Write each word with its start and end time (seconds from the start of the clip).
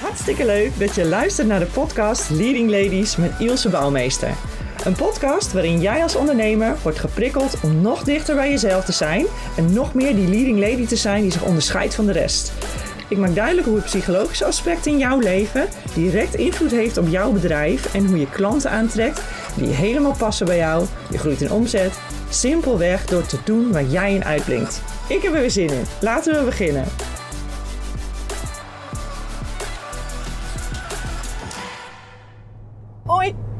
Hartstikke 0.00 0.44
leuk 0.44 0.78
dat 0.78 0.94
je 0.94 1.04
luistert 1.04 1.48
naar 1.48 1.58
de 1.58 1.66
podcast 1.66 2.30
Leading 2.30 2.70
Ladies 2.70 3.16
met 3.16 3.32
Ilse 3.38 3.68
Bouwmeester. 3.68 4.34
Een 4.84 4.94
podcast 4.94 5.52
waarin 5.52 5.80
jij 5.80 6.02
als 6.02 6.16
ondernemer 6.16 6.76
wordt 6.82 6.98
geprikkeld 6.98 7.60
om 7.62 7.80
nog 7.80 8.02
dichter 8.02 8.34
bij 8.34 8.50
jezelf 8.50 8.84
te 8.84 8.92
zijn 8.92 9.26
en 9.56 9.72
nog 9.72 9.94
meer 9.94 10.14
die 10.14 10.28
leading 10.28 10.58
lady 10.58 10.86
te 10.86 10.96
zijn 10.96 11.22
die 11.22 11.32
zich 11.32 11.44
onderscheidt 11.44 11.94
van 11.94 12.06
de 12.06 12.12
rest. 12.12 12.52
Ik 13.08 13.18
maak 13.18 13.34
duidelijk 13.34 13.66
hoe 13.66 13.76
het 13.76 13.84
psychologische 13.84 14.44
aspect 14.44 14.86
in 14.86 14.98
jouw 14.98 15.18
leven 15.18 15.68
direct 15.94 16.34
invloed 16.34 16.70
heeft 16.70 16.96
op 16.96 17.08
jouw 17.08 17.32
bedrijf 17.32 17.94
en 17.94 18.06
hoe 18.06 18.18
je 18.18 18.30
klanten 18.30 18.70
aantrekt 18.70 19.20
die 19.56 19.68
helemaal 19.68 20.16
passen 20.18 20.46
bij 20.46 20.56
jou. 20.56 20.86
Je 21.10 21.18
groeit 21.18 21.40
in 21.40 21.52
omzet, 21.52 21.98
simpelweg 22.28 23.04
door 23.04 23.26
te 23.26 23.38
doen 23.44 23.72
waar 23.72 23.84
jij 23.84 24.14
in 24.14 24.24
uitblinkt. 24.24 24.82
Ik 25.08 25.22
heb 25.22 25.34
er 25.34 25.40
weer 25.40 25.50
zin 25.50 25.70
in. 25.70 25.84
Laten 26.00 26.34
we 26.34 26.44
beginnen. 26.44 26.84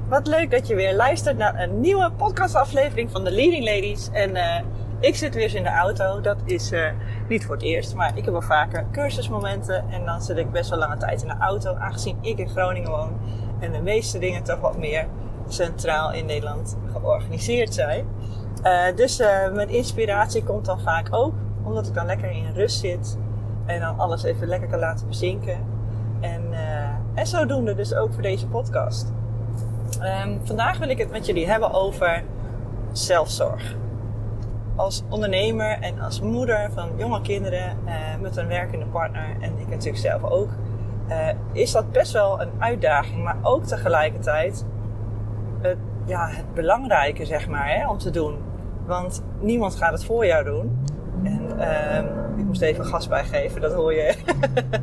Wat 0.09 0.27
leuk 0.27 0.51
dat 0.51 0.67
je 0.67 0.75
weer 0.75 0.95
luistert 0.95 1.37
naar 1.37 1.61
een 1.61 1.81
nieuwe 1.81 2.11
podcastaflevering 2.17 3.11
van 3.11 3.25
de 3.25 3.31
Leading 3.31 3.65
Ladies. 3.65 4.09
En 4.13 4.31
uh, 4.31 4.61
ik 5.01 5.17
zit 5.17 5.35
weer 5.35 5.43
eens 5.43 5.55
in 5.55 5.63
de 5.63 5.69
auto. 5.69 6.21
Dat 6.21 6.37
is 6.45 6.73
uh, 6.73 6.91
niet 7.29 7.45
voor 7.45 7.55
het 7.55 7.65
eerst, 7.65 7.95
maar 7.95 8.17
ik 8.17 8.25
heb 8.25 8.33
wel 8.33 8.43
vaker 8.43 8.87
cursusmomenten. 8.93 9.85
En 9.91 10.05
dan 10.05 10.23
zit 10.23 10.37
ik 10.37 10.51
best 10.51 10.71
wel 10.71 10.79
lange 10.79 10.97
tijd 10.97 11.23
in 11.23 11.29
de 11.29 11.37
auto, 11.41 11.75
aangezien 11.75 12.19
ik 12.21 12.39
in 12.39 12.49
Groningen 12.49 12.91
woon. 12.91 13.19
En 13.61 13.73
de 13.73 13.81
meeste 13.81 14.19
dingen 14.19 14.43
toch 14.43 14.61
wat 14.61 14.79
meer 14.79 15.07
centraal 15.49 16.13
in 16.13 16.27
Nederland 16.27 16.77
georganiseerd 16.93 17.75
zijn. 17.75 18.07
Uh, 18.63 18.97
dus 18.97 19.19
mijn 19.53 19.69
inspiratie 19.69 20.45
komt 20.45 20.65
dan 20.65 20.81
vaak 20.81 21.09
ook 21.11 21.35
omdat 21.63 21.87
ik 21.87 21.95
dan 21.95 22.07
lekker 22.07 22.31
in 22.31 22.53
rust 22.55 22.79
zit. 22.79 23.19
En 23.67 23.81
dan 23.81 23.99
alles 23.99 24.23
even 24.23 24.49
lekker 24.49 24.69
kan 24.69 24.79
laten 24.79 25.07
bezinken. 25.07 25.59
En, 26.21 26.43
en 27.15 27.27
zodoende 27.27 27.75
dus 27.75 27.95
ook 27.95 28.13
voor 28.13 28.23
deze 28.23 28.47
podcast. 28.47 29.13
Um, 30.03 30.41
vandaag 30.45 30.79
wil 30.79 30.89
ik 30.89 30.99
het 30.99 31.11
met 31.11 31.27
jullie 31.27 31.49
hebben 31.49 31.73
over 31.73 32.25
zelfzorg. 32.93 33.77
Als 34.77 35.03
ondernemer 35.09 35.79
en 35.81 36.01
als 36.01 36.21
moeder 36.21 36.71
van 36.73 36.91
jonge 36.97 37.21
kinderen 37.21 37.77
uh, 37.87 37.93
met 38.21 38.37
een 38.37 38.47
werkende 38.47 38.87
partner 38.87 39.37
en 39.41 39.59
ik 39.59 39.69
natuurlijk 39.69 39.99
zelf 39.99 40.25
ook, 40.25 40.49
uh, 41.09 41.29
is 41.53 41.73
dat 41.73 41.93
best 41.93 42.13
wel 42.13 42.41
een 42.41 42.51
uitdaging, 42.59 43.23
maar 43.23 43.37
ook 43.43 43.65
tegelijkertijd 43.65 44.65
het, 45.61 45.79
ja, 46.05 46.29
het 46.29 46.55
belangrijke 46.55 47.25
zeg 47.25 47.49
maar, 47.49 47.69
hè, 47.69 47.89
om 47.89 47.99
te 47.99 48.11
doen. 48.11 48.37
Want 48.87 49.23
niemand 49.41 49.75
gaat 49.75 49.93
het 49.93 50.05
voor 50.05 50.27
jou 50.27 50.45
doen. 50.45 50.79
En 51.23 51.43
uh, 51.59 52.39
ik 52.39 52.45
moest 52.45 52.63
even 52.63 52.85
gas 52.85 53.09
bijgeven, 53.09 53.61
dat 53.61 53.73
hoor 53.73 53.93
je. 53.93 54.15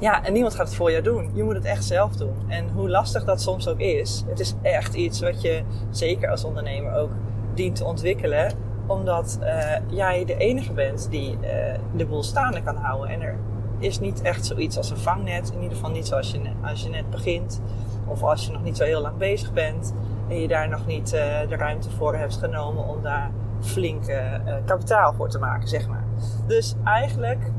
ja, 0.00 0.24
en 0.24 0.32
niemand 0.32 0.54
gaat 0.54 0.66
het 0.66 0.76
voor 0.76 0.90
jou 0.90 1.02
doen. 1.02 1.30
Je 1.32 1.42
moet 1.42 1.54
het 1.54 1.64
echt 1.64 1.84
zelf 1.84 2.16
doen. 2.16 2.34
En 2.48 2.68
hoe 2.68 2.88
lastig 2.88 3.24
dat 3.24 3.40
soms 3.40 3.68
ook 3.68 3.78
is, 3.78 4.24
het 4.28 4.40
is 4.40 4.54
echt 4.62 4.94
iets 4.94 5.20
wat 5.20 5.42
je 5.42 5.62
zeker 5.90 6.30
als 6.30 6.44
ondernemer 6.44 6.94
ook 6.94 7.10
dient 7.54 7.76
te 7.76 7.84
ontwikkelen. 7.84 8.52
Omdat 8.86 9.38
uh, 9.42 9.72
jij 9.86 10.24
de 10.24 10.36
enige 10.36 10.72
bent 10.72 11.10
die 11.10 11.32
uh, 11.32 11.38
de 11.96 12.06
boel 12.06 12.22
staande 12.22 12.62
kan 12.62 12.76
houden. 12.76 13.10
En 13.10 13.20
er 13.20 13.38
is 13.78 14.00
niet 14.00 14.22
echt 14.22 14.46
zoiets 14.46 14.76
als 14.76 14.90
een 14.90 14.96
vangnet. 14.96 15.50
In 15.50 15.62
ieder 15.62 15.76
geval 15.76 15.90
niet 15.90 16.06
zoals 16.06 16.30
je 16.30 16.40
als 16.62 16.82
je 16.82 16.88
net 16.88 17.10
begint. 17.10 17.60
Of 18.06 18.22
als 18.22 18.46
je 18.46 18.52
nog 18.52 18.62
niet 18.62 18.76
zo 18.76 18.84
heel 18.84 19.00
lang 19.00 19.16
bezig 19.16 19.52
bent. 19.52 19.94
En 20.28 20.40
je 20.40 20.48
daar 20.48 20.68
nog 20.68 20.86
niet 20.86 21.14
uh, 21.14 21.20
de 21.48 21.56
ruimte 21.56 21.90
voor 21.90 22.16
hebt 22.16 22.36
genomen 22.36 22.88
om 22.88 23.02
daar 23.02 23.30
flink 23.60 24.04
kapitaal 24.64 25.12
voor 25.12 25.28
te 25.28 25.38
maken, 25.38 25.68
zeg 25.68 25.88
maar. 25.88 26.04
Dus 26.46 26.74
eigenlijk 26.84 27.50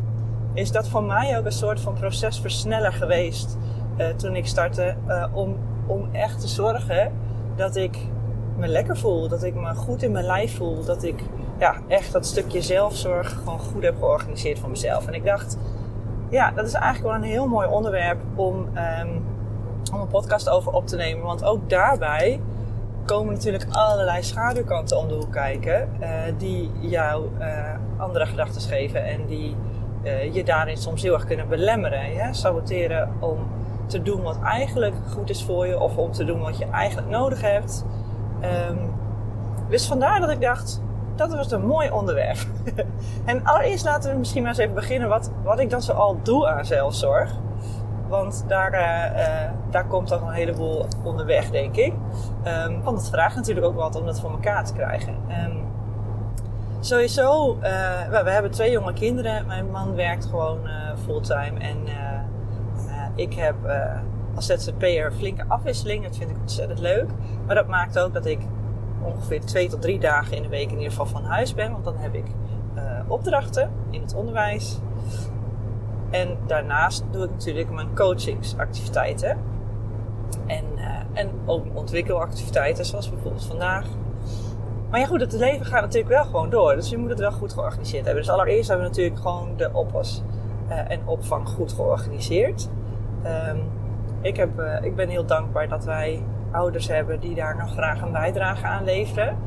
is 0.54 0.72
dat 0.72 0.88
voor 0.88 1.04
mij 1.04 1.38
ook 1.38 1.46
een 1.46 1.52
soort 1.52 1.80
van 1.80 1.94
procesversneller 1.94 2.94
geweest 2.94 3.58
uh, 3.98 4.08
toen 4.08 4.36
ik 4.36 4.48
startte. 4.48 4.96
Uh, 5.08 5.26
om, 5.32 5.58
om 5.86 6.10
echt 6.12 6.40
te 6.40 6.48
zorgen 6.48 7.12
dat 7.56 7.76
ik 7.76 7.98
me 8.58 8.68
lekker 8.68 8.98
voel. 8.98 9.28
Dat 9.28 9.44
ik 9.44 9.56
me 9.56 9.74
goed 9.76 10.04
in 10.04 10.12
mijn 10.12 10.26
lijf 10.26 10.56
voel. 10.56 10.86
Dat 10.86 11.04
ik 11.04 11.24
ja, 11.60 11.76
echt 11.88 12.12
dat 12.12 12.26
stukje 12.26 12.62
zelfzorg 12.62 13.34
gewoon 13.34 13.60
goed 13.60 13.84
heb 13.84 13.98
georganiseerd 13.98 14.60
voor 14.60 14.70
mezelf. 14.70 15.08
En 15.08 15.14
ik 15.14 15.26
dacht, 15.26 15.58
ja, 16.30 16.52
dat 16.52 16.66
is 16.66 16.74
eigenlijk 16.74 17.14
wel 17.14 17.24
een 17.24 17.34
heel 17.34 17.48
mooi 17.48 17.68
onderwerp 17.68 18.20
om, 18.36 18.56
um, 18.56 19.26
om 19.94 20.00
een 20.00 20.08
podcast 20.08 20.50
over 20.50 20.72
op 20.72 20.88
te 20.88 20.96
nemen. 20.96 21.26
Want 21.26 21.44
ook 21.44 21.70
daarbij 21.70 22.40
komen 23.06 23.34
natuurlijk 23.34 23.66
allerlei 23.70 24.24
schaduwkanten 24.24 24.98
om 24.98 25.08
de 25.08 25.14
hoek 25.14 25.32
kijken. 25.32 25.90
Uh, 26.02 26.08
die 26.38 26.72
jou 26.80 27.30
andere 27.98 28.26
gedachten 28.26 28.62
geven 28.62 29.06
en 29.06 29.26
die 29.26 29.56
uh, 30.04 30.34
je 30.34 30.44
daarin 30.44 30.78
soms 30.78 31.02
heel 31.02 31.14
erg 31.14 31.26
kunnen 31.26 31.48
belemmeren. 31.48 32.14
Ja? 32.14 32.34
Saboteren 32.34 33.10
om 33.20 33.38
te 33.86 34.02
doen 34.02 34.22
wat 34.22 34.40
eigenlijk 34.44 34.96
goed 35.14 35.30
is 35.30 35.44
voor 35.44 35.68
je 35.68 35.80
of 35.80 35.98
om 35.98 36.12
te 36.12 36.24
doen 36.24 36.40
wat 36.40 36.58
je 36.58 36.66
eigenlijk 36.66 37.10
nodig 37.10 37.42
hebt. 37.42 37.86
Um, 38.70 38.92
dus 39.70 39.88
vandaar 39.88 40.20
dat 40.20 40.30
ik 40.30 40.42
dacht, 40.42 40.82
dat 41.16 41.36
was 41.36 41.52
een 41.52 41.66
mooi 41.66 41.92
onderwerp. 41.92 42.38
en 43.26 43.44
allereerst 43.44 43.86
laten 43.86 44.12
we 44.12 44.18
misschien 44.18 44.42
maar 44.42 44.52
eens 44.52 44.60
even 44.60 44.76
beginnen 44.76 45.10
wat, 45.10 45.32
wat 45.44 45.60
ik 45.60 45.70
dan 45.70 45.82
zo 45.82 45.92
al 45.92 46.18
doe 46.24 46.48
aan 46.48 46.66
zelfzorg. 46.66 47.32
Want 48.08 48.44
daar, 48.48 48.74
uh, 48.74 49.20
uh, 49.22 49.52
daar 49.70 49.86
komt 49.86 50.08
dan 50.08 50.28
een 50.28 50.34
heleboel 50.34 50.86
onderweg, 51.04 51.50
denk 51.50 51.76
ik. 51.76 51.94
Um, 52.68 52.82
want 52.84 52.98
het 52.98 53.10
vraagt 53.10 53.36
natuurlijk 53.36 53.66
ook 53.66 53.76
wat 53.76 53.96
om 53.96 54.06
dat 54.06 54.20
voor 54.20 54.32
elkaar 54.32 54.66
te 54.66 54.74
krijgen. 54.74 55.16
Um, 55.46 55.71
Sowieso, 56.84 57.56
uh, 57.56 57.62
we 58.24 58.30
hebben 58.30 58.52
twee 58.52 58.72
jonge 58.72 58.94
kinderen. 58.94 59.46
Mijn 59.46 59.72
man 59.72 59.96
werkt 59.96 60.26
gewoon 60.26 60.60
uh, 60.64 60.98
fulltime. 61.04 61.60
En 61.60 61.78
uh, 61.88 63.06
ik 63.16 63.34
heb 63.34 63.56
als 64.36 64.46
ZZP'er 64.46 65.12
flinke 65.12 65.44
afwisseling. 65.48 66.04
Dat 66.04 66.18
vind 66.18 66.30
ik 66.30 66.38
ontzettend 66.40 66.80
leuk. 66.80 67.10
Maar 67.46 67.56
dat 67.56 67.68
maakt 67.68 68.00
ook 68.00 68.14
dat 68.14 68.26
ik 68.26 68.40
ongeveer 69.02 69.42
twee 69.42 69.70
tot 69.70 69.82
drie 69.82 70.00
dagen 70.00 70.38
in 70.38 70.42
de 70.42 70.50
week 70.50 70.70
in 70.70 70.78
ieder 70.78 70.90
geval 70.90 71.06
van 71.06 71.24
huis 71.24 71.54
ben. 71.54 71.72
Want 71.72 71.84
dan 71.84 71.98
heb 71.98 72.14
ik 72.14 72.26
opdrachten 73.08 73.72
in 73.90 74.02
het 74.02 74.16
onderwijs. 74.16 74.80
En 76.10 76.38
daarnaast 76.48 77.04
doe 77.12 77.24
ik 77.24 77.32
natuurlijk 77.32 77.70
mijn 77.70 77.96
coachingsactiviteiten. 77.96 79.38
En, 80.48 80.66
en 81.14 81.30
ook 81.46 81.66
ontwikkelactiviteiten 81.74 82.86
zoals 82.86 83.10
bijvoorbeeld 83.10 83.46
vandaag. 83.46 83.86
Maar 84.92 85.00
ja, 85.00 85.06
goed, 85.06 85.22
het 85.22 85.34
leven 85.34 85.66
gaat 85.66 85.82
natuurlijk 85.82 86.14
wel 86.14 86.24
gewoon 86.24 86.50
door. 86.50 86.76
Dus 86.76 86.90
je 86.90 86.98
moet 86.98 87.10
het 87.10 87.20
wel 87.20 87.32
goed 87.32 87.54
georganiseerd 87.54 88.06
hebben. 88.06 88.24
Dus 88.24 88.32
allereerst 88.32 88.68
hebben 88.70 88.86
we 88.86 88.92
natuurlijk 88.92 89.22
gewoon 89.22 89.58
de 89.58 89.70
oppas 89.74 90.24
uh, 90.70 90.92
en 90.92 91.02
opvang 91.06 91.50
goed 91.50 91.74
georganiseerd. 91.74 92.70
Um, 93.50 93.62
ik, 94.22 94.38
heb, 94.38 94.60
uh, 94.60 94.84
ik 94.84 94.96
ben 94.96 95.10
heel 95.10 95.26
dankbaar 95.26 95.68
dat 95.68 95.86
wij 95.86 96.24
ouders 96.52 96.88
hebben 96.88 97.20
die 97.20 97.36
daar 97.36 97.58
nog 97.58 97.72
graag 97.72 98.02
een 98.02 98.12
bijdrage 98.12 98.66
aan 98.66 98.84
leveren. 98.84 99.38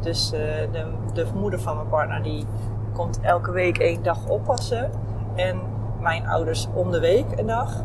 Dus 0.00 0.32
uh, 0.32 0.40
de, 0.72 0.84
de 1.12 1.26
moeder 1.34 1.60
van 1.60 1.76
mijn 1.76 1.88
partner 1.88 2.22
die 2.22 2.46
komt 2.92 3.20
elke 3.20 3.50
week 3.50 3.78
één 3.78 4.02
dag 4.02 4.26
oppassen. 4.26 4.90
En 5.34 5.60
mijn 6.00 6.28
ouders 6.28 6.68
om 6.74 6.90
de 6.90 7.00
week 7.00 7.38
een 7.38 7.46
dag. 7.46 7.84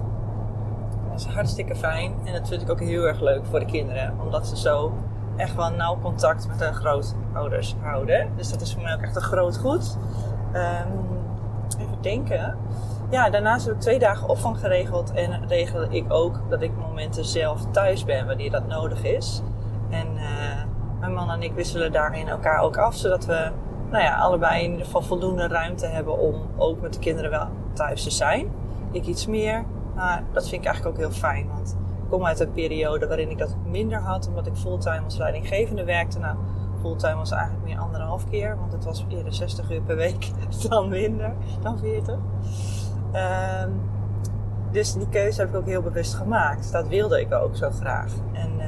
Dat 1.09 1.19
is 1.19 1.25
hartstikke 1.25 1.75
fijn. 1.75 2.13
En 2.23 2.34
dat 2.34 2.47
vind 2.47 2.62
ik 2.62 2.69
ook 2.69 2.79
heel 2.79 3.03
erg 3.03 3.22
leuk 3.22 3.46
voor 3.46 3.59
de 3.59 3.66
kinderen. 3.66 4.13
Omdat 4.23 4.47
ze 4.47 4.57
zo 4.57 4.94
echt 5.36 5.56
wel 5.56 5.70
nauw 5.70 6.00
contact 6.02 6.48
met 6.48 6.60
hun 6.60 6.74
grootouders 6.74 7.76
houden. 7.82 8.30
Dus 8.36 8.52
dat 8.52 8.62
is 8.62 8.74
voor 8.74 8.82
mij 8.82 8.94
ook 8.94 9.02
echt 9.02 9.16
een 9.16 9.22
groot 9.22 9.58
goed. 9.58 9.98
Um, 10.54 11.22
even 11.80 12.02
denken. 12.02 12.58
Ja, 13.10 13.30
daarnaast 13.30 13.66
heb 13.66 13.76
ik 13.76 13.82
twee 13.82 14.00
dagen 14.00 14.30
opvang 14.30 14.60
geregeld. 14.60 15.12
En 15.12 15.48
regel 15.48 15.86
ik 15.90 16.14
ook 16.14 16.40
dat 16.50 16.62
ik 16.62 16.72
momenten 16.78 17.26
zelf 17.26 17.66
thuis 17.72 18.06
ben 18.06 18.28
wanneer 18.28 18.52
dat 18.52 18.68
nodig 18.68 19.04
is. 19.04 19.42
En 19.90 20.08
uh, 20.16 20.24
mijn 21.00 21.14
man 21.14 21.32
en 21.32 21.42
ik 21.42 21.54
wisselen 21.54 21.92
daarin 21.92 22.28
elkaar 22.28 22.60
ook 22.60 22.78
af. 22.78 22.96
Zodat 22.96 23.26
we 23.26 23.52
nou 23.92 24.04
ja, 24.04 24.16
allebei 24.16 24.64
in 24.64 24.70
ieder 24.70 24.86
geval 24.86 25.02
voldoende 25.02 25.48
ruimte 25.48 25.86
hebben 25.86 26.20
om 26.20 26.36
ook 26.58 26.82
met 26.82 26.94
de 26.94 27.00
kinderen 27.00 27.30
wel 27.30 27.48
thuis 27.74 28.04
te 28.04 28.12
zijn. 28.12 28.52
Ik 28.91 29.06
iets 29.06 29.28
meer. 29.28 29.66
Maar 29.96 30.24
dat 30.32 30.50
vind 30.50 30.62
ik 30.62 30.68
eigenlijk 30.68 30.96
ook 30.96 31.02
heel 31.02 31.20
fijn. 31.20 31.47
Want 31.47 31.78
kom 32.14 32.26
uit 32.26 32.40
een 32.40 32.52
periode 32.52 33.08
waarin 33.08 33.30
ik 33.30 33.38
dat 33.38 33.56
minder 33.66 34.00
had, 34.00 34.28
omdat 34.28 34.48
ik 34.48 34.56
fulltime 34.56 35.04
als 35.04 35.18
leidinggevende 35.18 35.84
werkte. 35.84 36.20
Nou, 36.20 36.38
fulltime 36.80 37.16
was 37.16 37.32
eigenlijk 37.32 37.64
meer 37.64 37.78
anderhalf 37.78 38.30
keer, 38.30 38.58
want 38.58 38.72
het 38.72 38.84
was 38.84 39.06
eerder 39.10 39.34
60 39.34 39.72
uur 39.72 39.82
per 39.82 39.96
week 39.96 40.32
dan 40.70 40.90
minder, 40.90 41.34
dan 41.62 41.78
40. 41.78 42.16
Um, 42.16 43.82
dus 44.72 44.94
die 44.94 45.10
keuze 45.10 45.40
heb 45.40 45.50
ik 45.50 45.56
ook 45.56 45.66
heel 45.66 45.82
bewust 45.82 46.14
gemaakt. 46.14 46.72
Dat 46.72 46.88
wilde 46.88 47.20
ik 47.20 47.34
ook 47.34 47.56
zo 47.56 47.70
graag. 47.70 48.14
En 48.34 48.52
uh, 48.58 48.66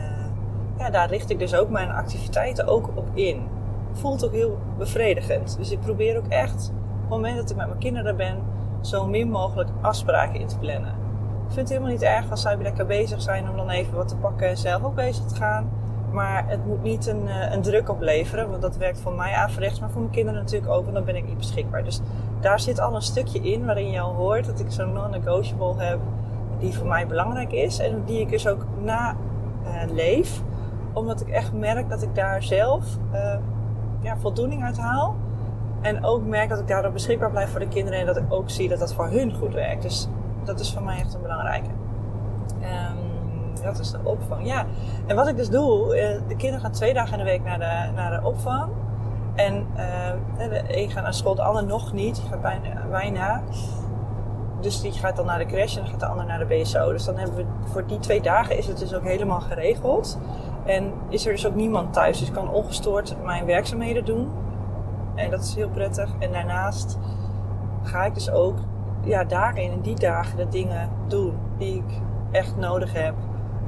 ja, 0.77 0.89
daar 0.89 1.09
richt 1.09 1.29
ik 1.29 1.39
dus 1.39 1.55
ook 1.55 1.69
mijn 1.69 1.91
activiteiten 1.91 2.67
ook 2.67 2.89
op 2.95 3.07
in. 3.13 3.47
Voelt 3.93 4.25
ook 4.25 4.33
heel 4.33 4.57
bevredigend. 4.77 5.57
Dus 5.57 5.71
ik 5.71 5.79
probeer 5.79 6.17
ook 6.17 6.27
echt, 6.27 6.71
op 6.93 7.01
het 7.01 7.09
moment 7.09 7.37
dat 7.37 7.49
ik 7.49 7.55
met 7.55 7.67
mijn 7.67 7.79
kinderen 7.79 8.17
ben, 8.17 8.37
zo 8.81 9.07
min 9.07 9.29
mogelijk 9.29 9.69
afspraken 9.81 10.39
in 10.39 10.47
te 10.47 10.57
plannen. 10.57 11.04
Ik 11.47 11.51
vind 11.51 11.69
het 11.69 11.69
helemaal 11.69 11.91
niet 11.91 12.01
erg 12.01 12.31
als 12.31 12.41
zij 12.41 12.57
lekker 12.57 12.85
bezig 12.85 13.21
zijn 13.21 13.49
om 13.49 13.57
dan 13.57 13.69
even 13.69 13.95
wat 13.95 14.07
te 14.07 14.15
pakken 14.15 14.47
en 14.47 14.57
zelf 14.57 14.83
ook 14.83 14.95
bezig 14.95 15.25
te 15.25 15.35
gaan. 15.35 15.69
Maar 16.11 16.47
het 16.47 16.65
moet 16.65 16.83
niet 16.83 17.07
een, 17.07 17.27
eh, 17.27 17.51
een 17.51 17.61
druk 17.61 17.89
opleveren, 17.89 18.49
want 18.49 18.61
dat 18.61 18.77
werkt 18.77 18.99
voor 18.99 19.13
mij 19.13 19.33
averechts, 19.33 19.79
maar 19.79 19.89
voor 19.89 20.01
mijn 20.01 20.13
kinderen 20.13 20.41
natuurlijk 20.41 20.71
ook, 20.71 20.83
want 20.83 20.95
dan 20.95 21.03
ben 21.03 21.15
ik 21.15 21.27
niet 21.27 21.37
beschikbaar. 21.37 21.83
Dus 21.83 22.01
daar 22.39 22.59
zit 22.59 22.79
al 22.79 22.95
een 22.95 23.01
stukje 23.01 23.39
in 23.39 23.65
waarin 23.65 23.89
je 23.89 23.99
al 23.99 24.13
hoort 24.13 24.45
dat 24.45 24.59
ik 24.59 24.71
zo'n 24.71 24.93
non-negotiable 24.93 25.83
heb, 25.83 25.99
die 26.59 26.73
voor 26.73 26.87
mij 26.87 27.07
belangrijk 27.07 27.51
is 27.51 27.79
en 27.79 28.03
die 28.05 28.19
ik 28.19 28.29
dus 28.29 28.47
ook 28.47 28.65
na 28.81 29.15
uh, 29.63 29.93
leef, 29.93 30.41
omdat 30.93 31.21
ik 31.21 31.27
echt 31.27 31.53
merk 31.53 31.89
dat 31.89 32.01
ik 32.01 32.15
daar 32.15 32.43
zelf 32.43 32.85
uh, 33.13 33.35
ja, 34.01 34.17
voldoening 34.17 34.63
uit 34.63 34.77
haal. 34.77 35.15
En 35.81 36.05
ook 36.05 36.25
merk 36.25 36.49
dat 36.49 36.59
ik 36.59 36.67
daardoor 36.67 36.91
beschikbaar 36.91 37.31
blijf 37.31 37.49
voor 37.49 37.59
de 37.59 37.67
kinderen 37.67 37.99
en 37.99 38.05
dat 38.05 38.17
ik 38.17 38.33
ook 38.33 38.49
zie 38.49 38.69
dat 38.69 38.79
dat 38.79 38.93
voor 38.93 39.07
hun 39.07 39.33
goed 39.33 39.53
werkt. 39.53 39.81
Dus 39.81 40.07
dat 40.45 40.59
is 40.59 40.73
voor 40.73 40.83
mij 40.83 40.99
echt 40.99 41.13
een 41.13 41.21
belangrijke. 41.21 41.69
Um, 42.61 43.15
dat 43.63 43.79
is 43.79 43.91
de 43.91 43.99
opvang. 44.03 44.47
Ja, 44.47 44.65
en 45.07 45.15
wat 45.15 45.27
ik 45.27 45.35
dus 45.35 45.49
doe, 45.49 45.95
eh, 45.95 46.21
de 46.27 46.35
kinderen 46.35 46.61
gaan 46.61 46.71
twee 46.71 46.93
dagen 46.93 47.11
in 47.11 47.25
de 47.25 47.31
week 47.31 47.43
naar 47.43 47.59
de, 47.59 47.91
naar 47.95 48.21
de 48.21 48.27
opvang. 48.27 48.71
En 49.35 49.67
uh, 49.77 50.11
de 50.37 50.63
een 50.67 50.89
gaat 50.89 51.03
naar 51.03 51.13
school, 51.13 51.35
de 51.35 51.41
ander 51.41 51.65
nog 51.65 51.93
niet. 51.93 52.15
Die 52.15 52.25
gaat 52.29 52.41
bijna, 52.41 52.85
bijna. 52.89 53.41
Dus 54.61 54.81
die 54.81 54.91
gaat 54.91 55.15
dan 55.15 55.25
naar 55.25 55.37
de 55.37 55.45
crash 55.45 55.77
en 55.77 55.87
gaat 55.87 55.99
de 55.99 56.05
ander 56.05 56.25
naar 56.25 56.39
de 56.39 56.45
BSO. 56.45 56.91
Dus 56.91 57.05
dan 57.05 57.17
hebben 57.17 57.35
we 57.35 57.45
voor 57.63 57.87
die 57.87 57.99
twee 57.99 58.21
dagen 58.21 58.57
is 58.57 58.67
het 58.67 58.77
dus 58.77 58.93
ook 58.93 59.03
helemaal 59.03 59.41
geregeld. 59.41 60.19
En 60.65 60.93
is 61.09 61.25
er 61.25 61.31
dus 61.31 61.47
ook 61.47 61.55
niemand 61.55 61.93
thuis. 61.93 62.19
Dus 62.19 62.27
ik 62.27 62.33
kan 62.33 62.49
ongestoord 62.49 63.15
mijn 63.23 63.45
werkzaamheden 63.45 64.05
doen. 64.05 64.31
En 65.15 65.29
dat 65.29 65.43
is 65.43 65.55
heel 65.55 65.69
prettig. 65.69 66.09
En 66.19 66.31
daarnaast 66.31 66.97
ga 67.83 68.05
ik 68.05 68.13
dus 68.13 68.29
ook 68.29 68.57
ja, 69.05 69.23
daarin, 69.23 69.71
in 69.71 69.81
die 69.81 69.95
dagen, 69.95 70.37
de 70.37 70.47
dingen 70.47 70.89
doen 71.07 71.33
die 71.57 71.75
ik 71.75 72.01
echt 72.31 72.55
nodig 72.55 72.93
heb. 72.93 73.13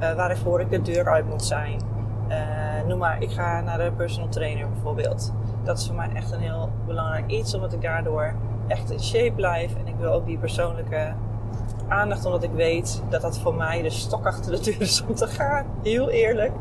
Uh, 0.00 0.12
waarvoor 0.14 0.60
ik 0.60 0.70
de 0.70 0.82
deur 0.82 1.08
uit 1.08 1.28
moet 1.28 1.44
zijn. 1.44 1.80
Uh, 2.28 2.36
noem 2.86 2.98
maar, 2.98 3.22
ik 3.22 3.30
ga 3.30 3.60
naar 3.60 3.78
de 3.78 3.92
personal 3.96 4.28
trainer 4.28 4.68
bijvoorbeeld. 4.68 5.32
Dat 5.64 5.78
is 5.78 5.86
voor 5.86 5.96
mij 5.96 6.10
echt 6.14 6.32
een 6.32 6.40
heel 6.40 6.70
belangrijk 6.86 7.30
iets, 7.30 7.54
omdat 7.54 7.72
ik 7.72 7.82
daardoor 7.82 8.34
echt 8.66 8.90
in 8.90 9.00
shape 9.00 9.32
blijf. 9.32 9.74
En 9.74 9.86
ik 9.86 9.94
wil 9.98 10.12
ook 10.12 10.26
die 10.26 10.38
persoonlijke 10.38 11.12
aandacht, 11.88 12.24
omdat 12.24 12.42
ik 12.42 12.52
weet 12.52 13.02
dat 13.08 13.20
dat 13.20 13.38
voor 13.38 13.54
mij 13.54 13.82
de 13.82 13.90
stok 13.90 14.26
achter 14.26 14.52
de 14.52 14.60
deur 14.60 14.80
is 14.88 15.04
om 15.08 15.14
te 15.14 15.26
gaan. 15.26 15.66
Heel 15.82 16.10
eerlijk. 16.10 16.52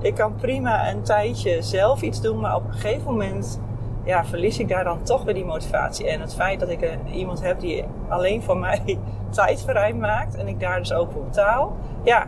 Ik 0.00 0.14
kan 0.14 0.34
prima 0.34 0.90
een 0.90 1.02
tijdje 1.02 1.62
zelf 1.62 2.02
iets 2.02 2.20
doen, 2.20 2.40
maar 2.40 2.54
op 2.54 2.66
een 2.66 2.72
gegeven 2.72 3.04
moment 3.04 3.60
ja, 4.04 4.24
verlies 4.24 4.58
ik 4.58 4.68
daar 4.68 4.84
dan 4.84 5.02
toch 5.02 5.24
weer 5.24 5.34
die 5.34 5.44
motivatie. 5.44 6.08
En 6.08 6.20
het 6.20 6.34
feit 6.34 6.60
dat 6.60 6.68
ik 6.68 6.82
een, 6.82 7.08
iemand 7.12 7.42
heb 7.42 7.60
die 7.60 7.84
alleen 8.08 8.42
voor 8.42 8.56
mij 8.56 8.98
tijd 9.30 9.62
vrij 9.62 9.94
maakt 9.94 10.34
en 10.34 10.48
ik 10.48 10.60
daar 10.60 10.78
dus 10.78 10.92
ook 10.92 11.12
voor 11.12 11.24
betaal. 11.24 11.76
Ja, 12.04 12.26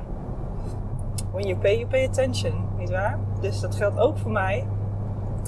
when 1.33 1.47
you 1.47 1.59
pay, 1.59 1.77
you 1.77 1.87
pay 1.87 2.07
attention, 2.07 2.53
niet 2.79 2.91
waar? 2.91 3.19
Dus 3.41 3.61
dat 3.61 3.75
geldt 3.75 3.99
ook 3.99 4.19
voor 4.19 4.31
mij. 4.31 4.67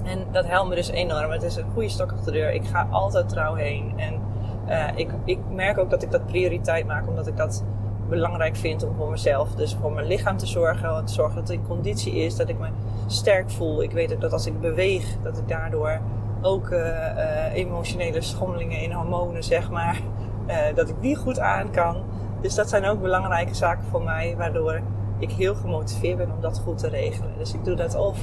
En 0.05 0.26
dat 0.32 0.47
helpt 0.47 0.69
me 0.69 0.75
dus 0.75 0.91
enorm. 0.91 1.31
Het 1.31 1.43
is 1.43 1.56
een 1.56 1.71
goede 1.73 1.88
stok 1.88 2.12
achter 2.12 2.32
de 2.32 2.38
deur. 2.38 2.53
Ik 2.53 2.65
ga 2.65 2.87
altijd 2.91 3.29
trouw 3.29 3.55
heen. 3.55 3.93
En 3.97 4.21
uh, 4.69 4.88
ik, 4.94 5.11
ik 5.25 5.38
merk 5.50 5.79
ook 5.79 5.91
dat 5.91 6.03
ik 6.03 6.11
dat 6.11 6.26
prioriteit 6.26 6.87
maak, 6.87 7.09
omdat 7.09 7.26
ik 7.26 7.37
dat 7.37 7.65
belangrijk 8.09 8.56
vind 8.56 8.85
om 8.85 8.95
voor 8.95 9.11
mezelf, 9.11 9.55
dus 9.55 9.77
voor 9.81 9.93
mijn 9.93 10.06
lichaam 10.06 10.37
te 10.37 10.47
zorgen. 10.47 11.05
Te 11.05 11.12
zorgen 11.12 11.35
dat 11.35 11.49
het 11.49 11.59
in 11.59 11.67
conditie 11.67 12.15
is, 12.15 12.37
dat 12.37 12.49
ik 12.49 12.59
me 12.59 12.69
sterk 13.06 13.51
voel. 13.51 13.83
Ik 13.83 13.93
weet 13.93 14.21
dat 14.21 14.33
als 14.33 14.47
ik 14.47 14.61
beweeg, 14.61 15.05
dat 15.23 15.39
ik 15.39 15.49
daardoor 15.49 16.01
ook 16.43 16.71
uh, 16.71 16.79
uh, 16.79 17.55
emotionele 17.55 18.21
schommelingen 18.21 18.81
in 18.81 18.93
hormonen, 18.93 19.45
zeg 19.45 19.71
maar, 19.71 20.01
uh, 20.47 20.56
dat 20.75 20.89
ik 20.89 20.95
die 21.01 21.17
goed 21.17 21.39
aan 21.39 21.71
kan. 21.71 21.97
Dus 22.41 22.55
dat 22.55 22.69
zijn 22.69 22.85
ook 22.85 23.01
belangrijke 23.01 23.55
zaken 23.55 23.85
voor 23.91 24.03
mij, 24.03 24.35
waardoor 24.37 24.81
ik 25.19 25.31
heel 25.31 25.55
gemotiveerd 25.55 26.17
ben 26.17 26.33
om 26.33 26.41
dat 26.41 26.59
goed 26.59 26.79
te 26.79 26.89
regelen. 26.89 27.31
Dus 27.39 27.55
ik 27.55 27.65
doe 27.65 27.75
dat 27.75 27.95
of 27.95 28.19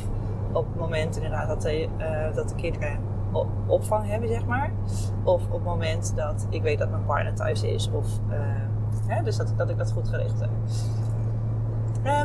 op 0.51 0.65
het 0.65 0.75
moment 0.75 1.15
inderdaad 1.15 1.47
dat 1.47 1.61
de, 1.61 1.87
dat 2.35 2.49
de 2.49 2.55
kinderen 2.55 2.99
opvang 3.67 4.07
hebben, 4.07 4.29
zeg 4.29 4.45
maar. 4.45 4.71
Of 5.23 5.45
op 5.45 5.51
het 5.51 5.63
moment 5.63 6.13
dat 6.15 6.47
ik 6.49 6.61
weet 6.61 6.79
dat 6.79 6.89
mijn 6.89 7.05
partner 7.05 7.35
thuis 7.35 7.63
is. 7.63 7.89
Of, 7.91 8.07
hè, 9.11 9.23
dus 9.23 9.37
dat, 9.37 9.53
dat 9.57 9.69
ik 9.69 9.77
dat 9.77 9.91
goed 9.91 10.07
geregeld 10.07 10.39
heb. 10.39 10.49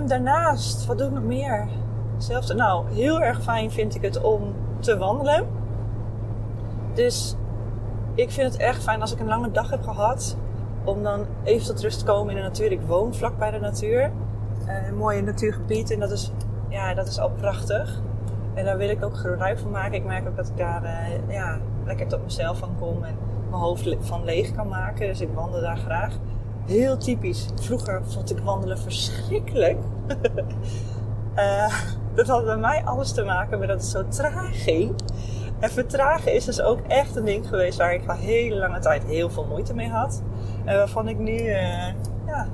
Um, 0.00 0.09
daarnaast, 0.09 0.87
wat 0.87 0.99
doe 0.99 1.06
ik 1.06 1.12
nog 1.12 1.23
meer? 1.23 1.69
Zelfs, 2.17 2.55
nou, 2.55 2.93
heel 2.93 3.23
erg 3.23 3.43
fijn 3.43 3.71
vind 3.71 3.94
ik 3.94 4.03
het 4.03 4.21
om 4.21 4.55
te 4.79 4.99
wandelen. 4.99 5.47
Dus 6.94 7.37
ik 8.15 8.31
vind 8.31 8.53
het 8.53 8.61
echt 8.61 8.83
fijn 8.83 9.00
als 9.00 9.12
ik 9.12 9.21
een 9.21 9.27
lange 9.27 9.50
dag 9.50 9.71
heb 9.71 9.83
gehad. 9.83 10.37
Om 10.85 11.03
dan 11.03 11.27
even 11.43 11.67
tot 11.67 11.83
rust 11.83 11.99
te 11.99 12.05
komen 12.05 12.31
in 12.31 12.37
de 12.37 12.43
natuur. 12.43 12.73
Ik 12.73 12.81
woon 12.87 13.15
vlak 13.15 13.38
bij 13.38 13.50
de 13.50 13.59
natuur. 13.59 14.11
Uh, 14.67 14.87
een 14.87 14.97
mooie 14.97 15.23
natuurgebied. 15.23 15.91
En 15.91 16.00
dat 16.00 16.11
is, 16.11 16.33
ja, 16.69 16.94
dat 16.94 17.06
is 17.06 17.19
al 17.19 17.31
prachtig. 17.31 18.00
En 18.55 18.65
daar 18.65 18.77
wil 18.77 18.88
ik 18.88 19.05
ook 19.05 19.17
gebruik 19.17 19.59
van 19.59 19.71
maken. 19.71 19.94
Ik 19.94 20.05
merk 20.05 20.29
ook 20.29 20.37
dat 20.37 20.49
ik 20.49 20.56
daar 20.56 20.83
uh, 20.83 21.35
ja, 21.35 21.59
lekker 21.85 22.06
tot 22.06 22.23
mezelf 22.23 22.59
van 22.59 22.71
kom. 22.79 23.05
En 23.05 23.15
mijn 23.50 23.62
hoofd 23.62 23.97
van 24.00 24.25
leeg 24.25 24.55
kan 24.55 24.69
maken. 24.69 25.06
Dus 25.06 25.21
ik 25.21 25.29
wandel 25.35 25.61
daar 25.61 25.79
graag. 25.79 26.15
Heel 26.66 26.96
typisch. 26.96 27.46
Vroeger 27.54 28.02
vond 28.04 28.30
ik 28.30 28.38
wandelen 28.38 28.78
verschrikkelijk. 28.78 29.78
uh, 31.36 31.74
dat 32.14 32.26
had 32.26 32.44
bij 32.44 32.56
mij 32.56 32.82
alles 32.84 33.12
te 33.12 33.24
maken 33.24 33.58
met 33.58 33.68
dat 33.68 33.80
het 33.80 33.86
zo 33.86 34.08
traag 34.08 34.62
ging. 34.62 34.94
En 35.58 35.70
vertragen 35.70 36.34
is 36.34 36.44
dus 36.44 36.60
ook 36.60 36.80
echt 36.88 37.16
een 37.16 37.24
ding 37.24 37.48
geweest 37.48 37.78
waar 37.78 37.94
ik 37.94 38.08
al 38.08 38.16
hele 38.16 38.56
lange 38.56 38.78
tijd 38.78 39.04
heel 39.04 39.30
veel 39.30 39.44
moeite 39.44 39.74
mee 39.74 39.88
had. 39.88 40.22
En 40.64 40.76
waarvan 40.76 41.08
ik 41.08 41.18
nu 41.18 41.32
uh, 41.32 41.86
ja, 42.26 42.48